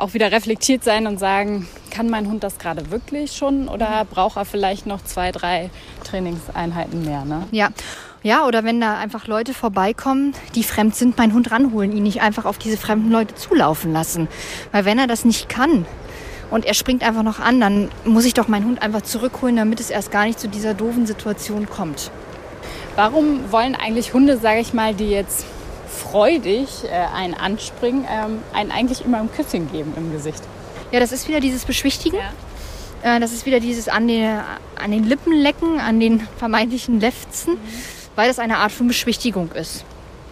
auch 0.00 0.14
wieder 0.14 0.32
reflektiert 0.32 0.84
sein 0.84 1.06
und 1.06 1.18
sagen, 1.18 1.68
kann 1.90 2.08
mein 2.08 2.28
Hund 2.28 2.42
das 2.42 2.58
gerade 2.58 2.90
wirklich 2.90 3.32
schon 3.32 3.68
oder 3.68 4.04
braucht 4.04 4.36
er 4.36 4.44
vielleicht 4.44 4.86
noch 4.86 5.02
zwei, 5.04 5.32
drei 5.32 5.70
Trainingseinheiten 6.04 7.04
mehr? 7.04 7.24
Ne? 7.24 7.46
Ja. 7.50 7.68
Ja, 8.22 8.46
oder 8.46 8.64
wenn 8.64 8.82
da 8.82 8.98
einfach 8.98 9.26
Leute 9.26 9.54
vorbeikommen, 9.54 10.34
die 10.54 10.62
fremd 10.62 10.94
sind, 10.94 11.16
meinen 11.16 11.32
Hund 11.32 11.50
ranholen, 11.50 11.96
ihn 11.96 12.02
nicht 12.02 12.20
einfach 12.20 12.44
auf 12.44 12.58
diese 12.58 12.76
fremden 12.76 13.10
Leute 13.10 13.34
zulaufen 13.34 13.94
lassen. 13.94 14.28
Weil 14.72 14.84
wenn 14.84 14.98
er 14.98 15.06
das 15.06 15.24
nicht 15.24 15.48
kann 15.48 15.86
und 16.50 16.66
er 16.66 16.74
springt 16.74 17.02
einfach 17.02 17.22
noch 17.22 17.40
an, 17.40 17.60
dann 17.60 17.88
muss 18.04 18.26
ich 18.26 18.34
doch 18.34 18.46
meinen 18.46 18.66
Hund 18.66 18.82
einfach 18.82 19.00
zurückholen, 19.00 19.56
damit 19.56 19.80
es 19.80 19.88
erst 19.88 20.10
gar 20.10 20.26
nicht 20.26 20.38
zu 20.38 20.48
dieser 20.48 20.74
doofen 20.74 21.06
Situation 21.06 21.66
kommt. 21.70 22.10
Warum 22.94 23.50
wollen 23.50 23.74
eigentlich 23.74 24.12
Hunde, 24.12 24.36
sage 24.36 24.60
ich 24.60 24.74
mal, 24.74 24.92
die 24.92 25.08
jetzt 25.08 25.46
freudig 26.10 26.68
äh, 26.84 26.88
einen 27.14 27.34
anspringen, 27.34 28.06
ähm, 28.10 28.42
einen 28.52 28.70
eigentlich 28.70 29.04
immer 29.04 29.18
ein 29.18 29.30
Küsschen 29.32 29.70
geben 29.70 29.92
im 29.96 30.12
Gesicht? 30.12 30.42
Ja, 30.92 31.00
das 31.00 31.12
ist 31.12 31.28
wieder 31.28 31.40
dieses 31.40 31.64
Beschwichtigen. 31.64 32.18
Ja. 33.02 33.16
Äh, 33.16 33.20
das 33.20 33.32
ist 33.32 33.46
wieder 33.46 33.60
dieses 33.60 33.88
an 33.88 34.08
den, 34.08 34.40
an 34.76 34.90
den 34.90 35.04
Lippen 35.04 35.32
lecken, 35.32 35.80
an 35.80 36.00
den 36.00 36.20
vermeintlichen 36.38 37.00
Lefzen. 37.00 37.54
Mhm 37.54 38.00
weil 38.20 38.28
das 38.28 38.38
eine 38.38 38.58
Art 38.58 38.72
von 38.72 38.86
Beschwichtigung 38.86 39.52
ist. 39.52 39.84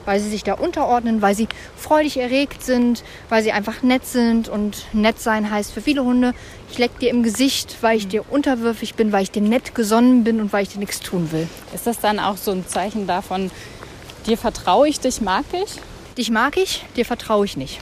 Weil 0.04 0.20
sie 0.20 0.28
sich 0.28 0.42
da 0.42 0.54
unterordnen, 0.54 1.20
weil 1.20 1.34
sie 1.34 1.48
freudig 1.76 2.18
erregt 2.18 2.62
sind, 2.62 3.02
weil 3.28 3.42
sie 3.42 3.52
einfach 3.52 3.82
nett 3.82 4.06
sind. 4.06 4.48
Und 4.48 4.86
nett 4.92 5.18
sein 5.20 5.50
heißt 5.50 5.72
für 5.72 5.80
viele 5.80 6.04
Hunde, 6.04 6.34
ich 6.70 6.78
leck 6.78 6.98
dir 6.98 7.10
im 7.10 7.22
Gesicht, 7.22 7.78
weil 7.82 7.96
ich 7.96 8.08
dir 8.08 8.30
unterwürfig 8.30 8.94
bin, 8.94 9.10
weil 9.12 9.22
ich 9.22 9.30
dir 9.30 9.42
nett 9.42 9.74
gesonnen 9.74 10.24
bin 10.24 10.40
und 10.40 10.52
weil 10.52 10.64
ich 10.64 10.70
dir 10.70 10.78
nichts 10.78 11.00
tun 11.00 11.32
will. 11.32 11.48
Ist 11.74 11.86
das 11.86 11.98
dann 11.98 12.18
auch 12.18 12.36
so 12.36 12.50
ein 12.50 12.66
Zeichen 12.66 13.06
davon, 13.06 13.50
dir 14.28 14.38
vertraue 14.38 14.88
ich, 14.88 15.00
dich 15.00 15.20
mag 15.20 15.44
ich? 15.52 15.80
Dich 16.16 16.30
mag 16.30 16.56
ich, 16.56 16.84
dir 16.96 17.04
vertraue 17.04 17.44
ich 17.44 17.56
nicht. 17.56 17.80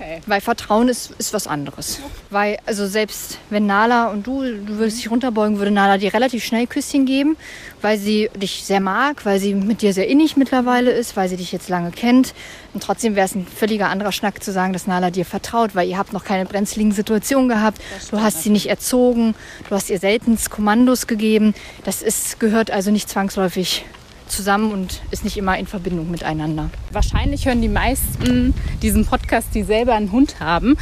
Okay. 0.00 0.20
Weil 0.26 0.40
Vertrauen 0.40 0.88
ist, 0.88 1.10
ist 1.18 1.34
was 1.34 1.46
anderes. 1.46 2.00
Weil, 2.30 2.56
also 2.64 2.86
selbst 2.86 3.38
wenn 3.50 3.66
Nala 3.66 4.08
und 4.08 4.26
du, 4.26 4.40
du 4.42 4.78
würdest 4.78 4.96
dich 4.96 5.10
runterbeugen, 5.10 5.58
würde 5.58 5.70
Nala 5.70 5.98
dir 5.98 6.14
relativ 6.14 6.42
schnell 6.42 6.66
Küsschen 6.66 7.04
geben, 7.04 7.36
weil 7.82 7.98
sie 7.98 8.30
dich 8.34 8.64
sehr 8.64 8.80
mag, 8.80 9.26
weil 9.26 9.38
sie 9.38 9.54
mit 9.54 9.82
dir 9.82 9.92
sehr 9.92 10.08
innig 10.08 10.38
mittlerweile 10.38 10.90
ist, 10.90 11.16
weil 11.16 11.28
sie 11.28 11.36
dich 11.36 11.52
jetzt 11.52 11.68
lange 11.68 11.90
kennt. 11.90 12.32
Und 12.72 12.82
trotzdem 12.82 13.14
wäre 13.14 13.26
es 13.26 13.34
ein 13.34 13.46
völliger 13.46 13.90
anderer 13.90 14.12
Schnack 14.12 14.42
zu 14.42 14.52
sagen, 14.52 14.72
dass 14.72 14.86
Nala 14.86 15.10
dir 15.10 15.26
vertraut, 15.26 15.74
weil 15.74 15.86
ihr 15.86 15.98
habt 15.98 16.14
noch 16.14 16.24
keine 16.24 16.46
brenzligen 16.46 16.92
Situationen 16.92 17.50
gehabt. 17.50 17.82
Du 18.10 18.22
hast 18.22 18.42
sie 18.42 18.50
nicht 18.50 18.70
erzogen, 18.70 19.34
du 19.68 19.74
hast 19.74 19.90
ihr 19.90 19.98
selten 19.98 20.38
Kommandos 20.48 21.08
gegeben. 21.08 21.52
Das 21.84 22.00
ist, 22.00 22.40
gehört 22.40 22.70
also 22.70 22.90
nicht 22.90 23.10
zwangsläufig 23.10 23.84
zusammen 24.30 24.72
und 24.72 25.02
ist 25.10 25.24
nicht 25.24 25.36
immer 25.36 25.58
in 25.58 25.66
Verbindung 25.66 26.10
miteinander. 26.10 26.70
Wahrscheinlich 26.92 27.46
hören 27.46 27.62
die 27.62 27.68
meisten 27.68 28.54
diesen 28.82 29.06
Podcast, 29.06 29.48
die 29.54 29.62
selber 29.62 29.94
einen 29.94 30.12
Hund 30.12 30.40
haben. 30.40 30.76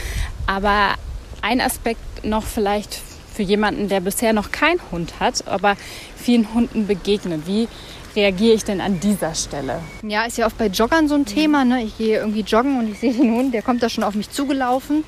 Aber 0.46 0.94
ein 1.42 1.60
Aspekt 1.60 2.24
noch 2.24 2.44
vielleicht 2.44 3.00
für 3.32 3.42
jemanden, 3.42 3.88
der 3.88 4.00
bisher 4.00 4.32
noch 4.32 4.50
keinen 4.50 4.80
Hund 4.90 5.20
hat, 5.20 5.46
aber 5.46 5.76
vielen 6.16 6.52
Hunden 6.54 6.86
begegnet. 6.86 7.46
Wie 7.46 7.68
reagiere 8.16 8.54
ich 8.54 8.64
denn 8.64 8.80
an 8.80 8.98
dieser 8.98 9.34
Stelle? 9.34 9.80
Ja, 10.02 10.24
ist 10.24 10.38
ja 10.38 10.46
oft 10.46 10.58
bei 10.58 10.66
Joggern 10.66 11.06
so 11.06 11.14
ein 11.14 11.24
Thema. 11.24 11.64
Ne? 11.64 11.84
Ich 11.84 11.96
gehe 11.98 12.18
irgendwie 12.18 12.40
joggen 12.40 12.78
und 12.78 12.90
ich 12.90 12.98
sehe 12.98 13.12
den 13.12 13.32
Hund, 13.32 13.54
der 13.54 13.62
kommt 13.62 13.82
da 13.82 13.88
schon 13.88 14.02
auf 14.02 14.14
mich 14.14 14.30
zugelaufen. 14.30 15.04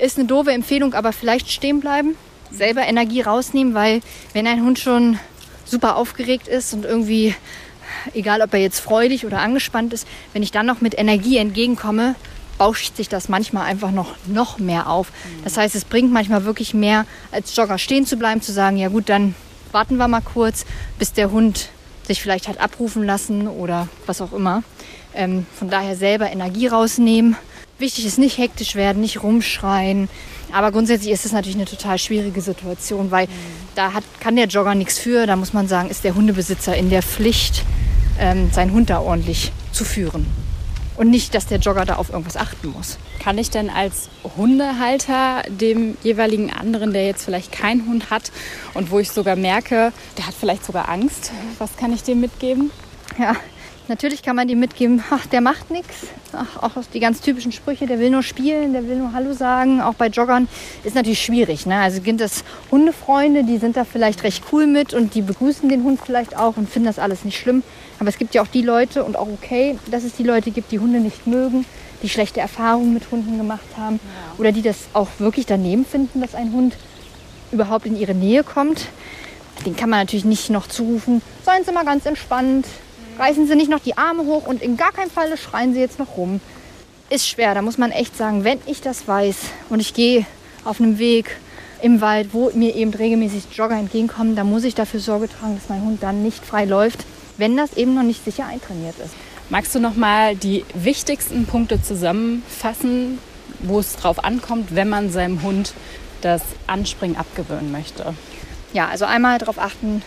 Ist 0.00 0.18
eine 0.18 0.26
doofe 0.26 0.50
Empfehlung, 0.50 0.94
aber 0.94 1.12
vielleicht 1.12 1.50
stehen 1.50 1.80
bleiben, 1.80 2.16
selber 2.50 2.82
Energie 2.82 3.20
rausnehmen, 3.20 3.72
weil 3.72 4.00
wenn 4.32 4.46
ein 4.46 4.62
Hund 4.62 4.78
schon 4.78 5.18
super 5.64 5.96
aufgeregt 5.96 6.48
ist 6.48 6.72
und 6.74 6.84
irgendwie, 6.84 7.34
egal 8.14 8.42
ob 8.42 8.52
er 8.52 8.60
jetzt 8.60 8.80
freudig 8.80 9.26
oder 9.26 9.38
angespannt 9.38 9.92
ist, 9.92 10.06
wenn 10.32 10.42
ich 10.42 10.52
dann 10.52 10.66
noch 10.66 10.80
mit 10.80 10.98
Energie 10.98 11.38
entgegenkomme, 11.38 12.14
bauscht 12.58 12.96
sich 12.96 13.08
das 13.08 13.28
manchmal 13.28 13.64
einfach 13.66 13.90
noch, 13.90 14.14
noch 14.26 14.58
mehr 14.58 14.88
auf. 14.88 15.10
Das 15.42 15.56
heißt, 15.56 15.74
es 15.74 15.84
bringt 15.84 16.12
manchmal 16.12 16.44
wirklich 16.44 16.74
mehr, 16.74 17.06
als 17.32 17.54
Jogger 17.56 17.78
stehen 17.78 18.06
zu 18.06 18.16
bleiben, 18.16 18.42
zu 18.42 18.52
sagen, 18.52 18.76
ja 18.76 18.88
gut, 18.88 19.08
dann 19.08 19.34
warten 19.72 19.96
wir 19.96 20.08
mal 20.08 20.20
kurz, 20.20 20.64
bis 20.98 21.12
der 21.12 21.30
Hund 21.30 21.70
sich 22.06 22.22
vielleicht 22.22 22.48
hat 22.48 22.60
abrufen 22.60 23.04
lassen 23.04 23.48
oder 23.48 23.88
was 24.06 24.20
auch 24.20 24.32
immer. 24.32 24.62
Ähm, 25.14 25.46
von 25.58 25.70
daher 25.70 25.96
selber 25.96 26.30
Energie 26.30 26.66
rausnehmen. 26.66 27.36
Wichtig 27.78 28.06
ist 28.06 28.18
nicht 28.18 28.38
hektisch 28.38 28.76
werden, 28.76 29.00
nicht 29.00 29.22
rumschreien, 29.22 30.08
aber 30.54 30.70
grundsätzlich 30.70 31.12
ist 31.12 31.26
es 31.26 31.32
natürlich 31.32 31.56
eine 31.56 31.64
total 31.64 31.98
schwierige 31.98 32.40
Situation, 32.40 33.10
weil 33.10 33.26
mhm. 33.26 33.30
da 33.74 33.92
hat, 33.92 34.04
kann 34.20 34.36
der 34.36 34.46
Jogger 34.46 34.76
nichts 34.76 35.00
für. 35.00 35.26
Da 35.26 35.34
muss 35.34 35.52
man 35.52 35.66
sagen, 35.66 35.90
ist 35.90 36.04
der 36.04 36.14
Hundebesitzer 36.14 36.76
in 36.76 36.90
der 36.90 37.02
Pflicht, 37.02 37.64
ähm, 38.20 38.50
seinen 38.52 38.72
Hund 38.72 38.88
da 38.88 39.00
ordentlich 39.00 39.50
zu 39.72 39.84
führen. 39.84 40.26
Und 40.96 41.10
nicht, 41.10 41.34
dass 41.34 41.46
der 41.46 41.58
Jogger 41.58 41.84
da 41.84 41.96
auf 41.96 42.10
irgendwas 42.10 42.36
achten 42.36 42.68
muss. 42.68 42.98
Kann 43.20 43.36
ich 43.36 43.50
denn 43.50 43.68
als 43.68 44.10
Hundehalter 44.36 45.42
dem 45.48 45.96
jeweiligen 46.04 46.52
anderen, 46.52 46.92
der 46.92 47.04
jetzt 47.04 47.24
vielleicht 47.24 47.50
keinen 47.50 47.86
Hund 47.88 48.10
hat 48.10 48.30
und 48.74 48.92
wo 48.92 49.00
ich 49.00 49.10
sogar 49.10 49.34
merke, 49.34 49.92
der 50.16 50.28
hat 50.28 50.34
vielleicht 50.38 50.64
sogar 50.64 50.88
Angst, 50.88 51.32
was 51.58 51.76
kann 51.76 51.92
ich 51.92 52.04
dem 52.04 52.20
mitgeben? 52.20 52.70
Ja, 53.18 53.34
Natürlich 53.86 54.22
kann 54.22 54.34
man 54.34 54.48
dem 54.48 54.60
mitgeben, 54.60 55.02
ach, 55.10 55.26
der 55.26 55.42
macht 55.42 55.70
nichts. 55.70 56.06
Auch 56.60 56.70
die 56.94 57.00
ganz 57.00 57.20
typischen 57.20 57.52
Sprüche, 57.52 57.86
der 57.86 57.98
will 57.98 58.08
nur 58.08 58.22
spielen, 58.22 58.72
der 58.72 58.88
will 58.88 58.96
nur 58.96 59.12
Hallo 59.12 59.34
sagen. 59.34 59.82
Auch 59.82 59.92
bei 59.92 60.06
Joggern 60.06 60.48
ist 60.84 60.94
natürlich 60.94 61.22
schwierig. 61.22 61.66
Ne? 61.66 61.78
Also 61.78 62.00
gibt 62.00 62.22
es 62.22 62.44
Hundefreunde, 62.70 63.44
die 63.44 63.58
sind 63.58 63.76
da 63.76 63.84
vielleicht 63.84 64.22
recht 64.22 64.42
cool 64.52 64.66
mit 64.66 64.94
und 64.94 65.14
die 65.14 65.20
begrüßen 65.20 65.68
den 65.68 65.84
Hund 65.84 66.00
vielleicht 66.02 66.34
auch 66.34 66.56
und 66.56 66.70
finden 66.70 66.86
das 66.86 66.98
alles 66.98 67.26
nicht 67.26 67.38
schlimm. 67.38 67.62
Aber 67.98 68.08
es 68.08 68.16
gibt 68.16 68.34
ja 68.34 68.40
auch 68.40 68.46
die 68.46 68.62
Leute 68.62 69.04
und 69.04 69.16
auch 69.16 69.28
okay, 69.28 69.78
dass 69.90 70.02
es 70.02 70.14
die 70.14 70.24
Leute 70.24 70.50
gibt, 70.50 70.72
die 70.72 70.78
Hunde 70.78 71.00
nicht 71.00 71.26
mögen, 71.26 71.66
die 72.02 72.08
schlechte 72.08 72.40
Erfahrungen 72.40 72.94
mit 72.94 73.10
Hunden 73.10 73.36
gemacht 73.36 73.66
haben 73.76 74.00
ja. 74.02 74.38
oder 74.38 74.50
die 74.50 74.62
das 74.62 74.76
auch 74.94 75.08
wirklich 75.18 75.44
daneben 75.44 75.84
finden, 75.84 76.22
dass 76.22 76.34
ein 76.34 76.52
Hund 76.52 76.76
überhaupt 77.52 77.84
in 77.84 77.98
ihre 77.98 78.14
Nähe 78.14 78.44
kommt. 78.44 78.88
Den 79.66 79.76
kann 79.76 79.90
man 79.90 80.00
natürlich 80.00 80.24
nicht 80.24 80.48
noch 80.48 80.66
zurufen, 80.66 81.20
seien 81.44 81.64
Sie 81.64 81.72
mal 81.72 81.84
ganz 81.84 82.06
entspannt, 82.06 82.66
reißen 83.18 83.46
sie 83.46 83.56
nicht 83.56 83.70
noch 83.70 83.80
die 83.80 83.96
Arme 83.96 84.24
hoch 84.24 84.46
und 84.46 84.62
in 84.62 84.76
gar 84.76 84.92
keinem 84.92 85.10
Falle 85.10 85.36
schreien 85.36 85.74
sie 85.74 85.80
jetzt 85.80 85.98
noch 85.98 86.16
rum. 86.16 86.40
Ist 87.10 87.28
schwer, 87.28 87.54
da 87.54 87.62
muss 87.62 87.78
man 87.78 87.90
echt 87.90 88.16
sagen, 88.16 88.44
wenn 88.44 88.58
ich 88.66 88.80
das 88.80 89.06
weiß 89.06 89.36
und 89.70 89.80
ich 89.80 89.94
gehe 89.94 90.26
auf 90.64 90.80
einem 90.80 90.98
Weg 90.98 91.36
im 91.82 92.00
Wald, 92.00 92.28
wo 92.32 92.50
mir 92.54 92.74
eben 92.74 92.94
regelmäßig 92.94 93.44
Jogger 93.52 93.76
entgegenkommen, 93.76 94.36
dann 94.36 94.48
muss 94.48 94.64
ich 94.64 94.74
dafür 94.74 95.00
Sorge 95.00 95.28
tragen, 95.28 95.56
dass 95.56 95.68
mein 95.68 95.82
Hund 95.82 96.02
dann 96.02 96.22
nicht 96.22 96.44
frei 96.44 96.64
läuft, 96.64 97.04
wenn 97.36 97.56
das 97.56 97.76
eben 97.76 97.94
noch 97.94 98.02
nicht 98.02 98.24
sicher 98.24 98.46
eintrainiert 98.46 98.98
ist. 98.98 99.14
Magst 99.50 99.74
du 99.74 99.80
noch 99.80 99.94
mal 99.94 100.34
die 100.34 100.64
wichtigsten 100.72 101.44
Punkte 101.44 101.82
zusammenfassen, 101.82 103.18
wo 103.60 103.78
es 103.78 103.96
drauf 103.96 104.24
ankommt, 104.24 104.74
wenn 104.74 104.88
man 104.88 105.10
seinem 105.10 105.42
Hund 105.42 105.74
das 106.22 106.42
Anspringen 106.66 107.16
abgewöhnen 107.16 107.70
möchte? 107.70 108.14
Ja, 108.72 108.88
also 108.88 109.04
einmal 109.04 109.38
darauf 109.38 109.58
achten, 109.58 110.02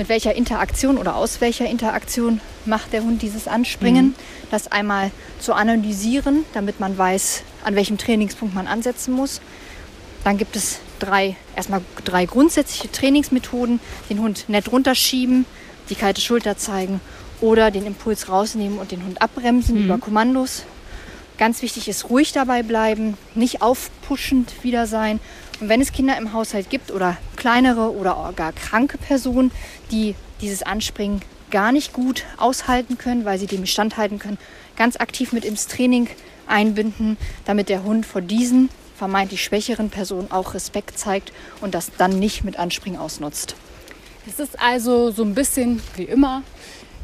mit 0.00 0.08
welcher 0.08 0.34
Interaktion 0.34 0.96
oder 0.96 1.14
aus 1.14 1.42
welcher 1.42 1.66
Interaktion 1.66 2.40
macht 2.64 2.94
der 2.94 3.02
Hund 3.02 3.20
dieses 3.20 3.46
Anspringen. 3.46 4.06
Mhm. 4.06 4.14
Das 4.50 4.72
einmal 4.72 5.10
zu 5.40 5.52
analysieren, 5.52 6.46
damit 6.54 6.80
man 6.80 6.96
weiß, 6.96 7.42
an 7.64 7.76
welchem 7.76 7.98
Trainingspunkt 7.98 8.54
man 8.54 8.66
ansetzen 8.66 9.12
muss. 9.12 9.42
Dann 10.24 10.38
gibt 10.38 10.56
es 10.56 10.78
drei, 11.00 11.36
erstmal 11.54 11.82
drei 12.06 12.24
grundsätzliche 12.24 12.90
Trainingsmethoden. 12.90 13.78
Den 14.08 14.20
Hund 14.20 14.46
nett 14.48 14.72
runterschieben, 14.72 15.44
die 15.90 15.96
kalte 15.96 16.22
Schulter 16.22 16.56
zeigen 16.56 17.02
oder 17.42 17.70
den 17.70 17.84
Impuls 17.84 18.30
rausnehmen 18.30 18.78
und 18.78 18.92
den 18.92 19.04
Hund 19.04 19.20
abbremsen 19.20 19.80
mhm. 19.80 19.84
über 19.84 19.98
Kommandos. 19.98 20.62
Ganz 21.36 21.60
wichtig 21.60 21.88
ist, 21.88 22.08
ruhig 22.08 22.32
dabei 22.32 22.62
bleiben, 22.62 23.18
nicht 23.34 23.60
aufpuschend 23.60 24.50
wieder 24.62 24.86
sein. 24.86 25.20
Und 25.60 25.68
wenn 25.68 25.80
es 25.80 25.92
Kinder 25.92 26.16
im 26.16 26.32
Haushalt 26.32 26.70
gibt 26.70 26.90
oder 26.90 27.16
kleinere 27.36 27.92
oder 27.92 28.32
gar 28.34 28.52
kranke 28.52 28.96
Personen, 28.96 29.50
die 29.90 30.14
dieses 30.40 30.62
Anspringen 30.62 31.20
gar 31.50 31.70
nicht 31.70 31.92
gut 31.92 32.24
aushalten 32.38 32.96
können, 32.96 33.24
weil 33.24 33.38
sie 33.38 33.46
dem 33.46 33.60
nicht 33.60 33.72
standhalten 33.72 34.18
können, 34.18 34.38
ganz 34.76 34.96
aktiv 34.96 35.32
mit 35.32 35.44
ins 35.44 35.66
Training 35.66 36.08
einbinden, 36.46 37.18
damit 37.44 37.68
der 37.68 37.84
Hund 37.84 38.06
vor 38.06 38.22
diesen 38.22 38.70
vermeintlich 38.96 39.44
schwächeren 39.44 39.90
Personen 39.90 40.30
auch 40.30 40.54
Respekt 40.54 40.98
zeigt 40.98 41.32
und 41.60 41.74
das 41.74 41.90
dann 41.98 42.18
nicht 42.18 42.44
mit 42.44 42.58
Anspringen 42.58 42.98
ausnutzt. 42.98 43.54
Es 44.26 44.38
ist 44.38 44.60
also 44.60 45.10
so 45.10 45.24
ein 45.24 45.34
bisschen 45.34 45.82
wie 45.96 46.04
immer. 46.04 46.42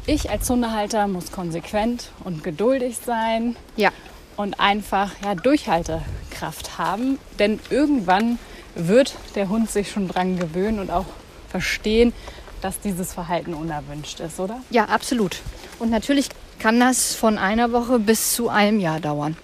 Ich 0.05 0.29
als 0.29 0.49
Hundehalter 0.49 1.07
muss 1.07 1.31
konsequent 1.31 2.11
und 2.23 2.43
geduldig 2.43 2.97
sein. 3.03 3.55
Ja 3.75 3.91
und 4.37 4.59
einfach 4.59 5.11
ja, 5.23 5.35
Durchhaltekraft 5.35 6.77
haben. 6.77 7.19
Denn 7.39 7.59
irgendwann 7.69 8.39
wird 8.75 9.15
der 9.35 9.49
Hund 9.49 9.69
sich 9.69 9.91
schon 9.91 10.07
dran 10.07 10.39
gewöhnen 10.39 10.79
und 10.79 10.91
auch 10.91 11.05
verstehen, 11.49 12.13
dass 12.61 12.79
dieses 12.79 13.13
Verhalten 13.13 13.53
unerwünscht 13.53 14.19
ist, 14.19 14.39
oder? 14.39 14.61
Ja, 14.69 14.85
absolut. 14.85 15.41
Und 15.79 15.89
natürlich 15.89 16.29
kann 16.59 16.79
das 16.79 17.13
von 17.13 17.37
einer 17.37 17.71
Woche 17.71 17.99
bis 17.99 18.33
zu 18.33 18.49
einem 18.49 18.79
Jahr 18.79 18.99
dauern. 18.99 19.37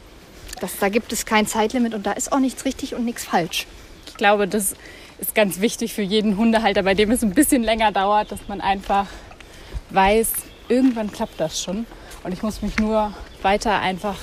Das, 0.61 0.77
da 0.79 0.89
gibt 0.89 1.11
es 1.11 1.25
kein 1.25 1.45
Zeitlimit 1.45 1.93
und 1.93 2.05
da 2.05 2.13
ist 2.13 2.31
auch 2.31 2.39
nichts 2.39 2.65
richtig 2.65 2.95
und 2.95 3.05
nichts 3.05 3.25
falsch. 3.25 3.67
Ich 4.07 4.15
glaube, 4.15 4.47
das 4.47 4.75
ist 5.19 5.35
ganz 5.35 5.59
wichtig 5.59 5.93
für 5.93 6.01
jeden 6.01 6.37
Hundehalter, 6.37 6.83
bei 6.83 6.93
dem 6.93 7.11
es 7.11 7.23
ein 7.23 7.33
bisschen 7.33 7.63
länger 7.63 7.91
dauert, 7.91 8.31
dass 8.31 8.47
man 8.47 8.61
einfach 8.61 9.07
weiß, 9.89 10.31
irgendwann 10.69 11.11
klappt 11.11 11.39
das 11.39 11.61
schon. 11.61 11.85
Und 12.23 12.31
ich 12.31 12.41
muss 12.41 12.61
mich 12.61 12.77
nur 12.79 13.13
weiter 13.41 13.79
einfach 13.79 14.17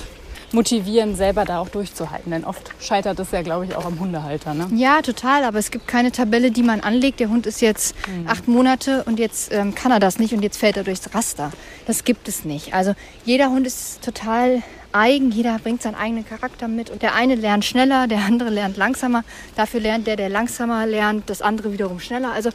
motivieren, 0.53 1.15
selber 1.15 1.45
da 1.45 1.59
auch 1.59 1.69
durchzuhalten. 1.69 2.31
Denn 2.31 2.43
oft 2.43 2.71
scheitert 2.79 3.19
es 3.19 3.31
ja, 3.31 3.41
glaube 3.41 3.65
ich, 3.65 3.75
auch 3.75 3.85
am 3.85 3.99
Hundehalter. 3.99 4.53
Ne? 4.53 4.67
Ja, 4.75 5.01
total. 5.01 5.43
Aber 5.43 5.59
es 5.59 5.71
gibt 5.71 5.87
keine 5.87 6.11
Tabelle, 6.11 6.51
die 6.51 6.63
man 6.63 6.81
anlegt. 6.81 7.19
Der 7.19 7.29
Hund 7.29 7.45
ist 7.45 7.61
jetzt 7.61 7.95
mhm. 8.07 8.27
acht 8.27 8.47
Monate 8.47 9.03
und 9.03 9.19
jetzt 9.19 9.51
ähm, 9.53 9.75
kann 9.75 9.91
er 9.91 9.99
das 9.99 10.19
nicht 10.19 10.33
und 10.33 10.41
jetzt 10.41 10.57
fällt 10.57 10.77
er 10.77 10.83
durchs 10.83 11.13
Raster. 11.13 11.51
Das 11.87 12.03
gibt 12.03 12.27
es 12.27 12.45
nicht. 12.45 12.73
Also 12.73 12.93
jeder 13.25 13.49
Hund 13.49 13.65
ist 13.65 14.03
total 14.03 14.61
eigen. 14.91 15.31
Jeder 15.31 15.57
bringt 15.59 15.81
seinen 15.81 15.95
eigenen 15.95 16.25
Charakter 16.25 16.67
mit. 16.67 16.89
Und 16.89 17.01
der 17.01 17.15
eine 17.15 17.35
lernt 17.35 17.65
schneller, 17.65 18.07
der 18.07 18.19
andere 18.19 18.49
lernt 18.49 18.77
langsamer. 18.77 19.23
Dafür 19.55 19.79
lernt 19.79 20.07
der, 20.07 20.15
der 20.15 20.29
langsamer 20.29 20.85
lernt, 20.85 21.29
das 21.29 21.41
andere 21.41 21.71
wiederum 21.71 21.99
schneller. 21.99 22.31
Also 22.33 22.49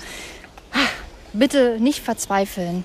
bitte 1.32 1.78
nicht 1.80 2.00
verzweifeln. 2.00 2.84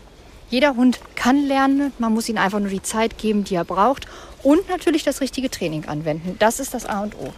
Jeder 0.49 0.75
Hund 0.75 0.99
kann 1.15 1.47
lernen, 1.47 1.93
man 1.97 2.13
muss 2.13 2.27
ihm 2.27 2.37
einfach 2.37 2.59
nur 2.59 2.69
die 2.69 2.81
Zeit 2.81 3.17
geben, 3.17 3.45
die 3.45 3.55
er 3.55 3.63
braucht 3.63 4.05
und 4.43 4.67
natürlich 4.69 5.03
das 5.03 5.21
richtige 5.21 5.49
Training 5.49 5.85
anwenden. 5.85 6.35
Das 6.39 6.59
ist 6.59 6.73
das 6.73 6.85
A 6.85 7.01
und 7.03 7.15
O. 7.15 7.33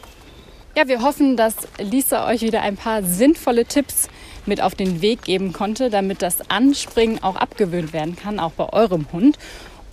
Ja, 0.76 0.88
wir 0.88 1.02
hoffen, 1.02 1.38
dass 1.38 1.56
Lisa 1.78 2.28
euch 2.28 2.42
wieder 2.42 2.62
ein 2.62 2.78
paar 2.78 3.04
sinnvolle 3.04 3.66
Tipps 3.66 4.08
mit 4.46 4.60
auf 4.60 4.74
den 4.74 5.02
Weg 5.02 5.22
geben 5.22 5.54
konnte, 5.54 5.90
damit 5.90 6.22
das 6.22 6.50
Anspringen 6.50 7.22
auch 7.24 7.36
abgewöhnt 7.36 7.94
werden 7.94 8.16
kann, 8.16 8.40
auch 8.40 8.54
bei 8.54 8.72
eurem 8.74 9.06
Hund. 9.12 9.38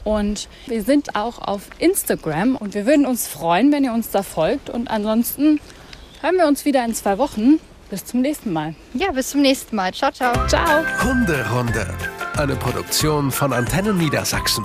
Und 0.04 0.48
wir 0.66 0.82
sind 0.82 1.16
auch 1.16 1.38
auf 1.38 1.62
Instagram 1.78 2.56
und 2.56 2.72
wir 2.74 2.86
würden 2.86 3.04
uns 3.04 3.28
freuen, 3.28 3.70
wenn 3.72 3.84
ihr 3.84 3.92
uns 3.92 4.10
da 4.10 4.22
folgt. 4.22 4.70
Und 4.70 4.90
ansonsten 4.90 5.60
hören 6.22 6.36
wir 6.36 6.46
uns 6.46 6.64
wieder 6.64 6.84
in 6.84 6.94
zwei 6.94 7.18
Wochen. 7.18 7.60
Bis 7.90 8.04
zum 8.04 8.20
nächsten 8.20 8.52
Mal. 8.52 8.74
Ja, 8.94 9.10
bis 9.10 9.30
zum 9.30 9.42
nächsten 9.42 9.74
Mal. 9.74 9.92
Ciao, 9.92 10.12
ciao. 10.12 10.32
Ciao. 10.46 10.84
Hunderunde. 11.02 11.92
Eine 12.38 12.54
Produktion 12.54 13.30
von 13.30 13.52
Antennen 13.52 13.98
Niedersachsen. 13.98 14.64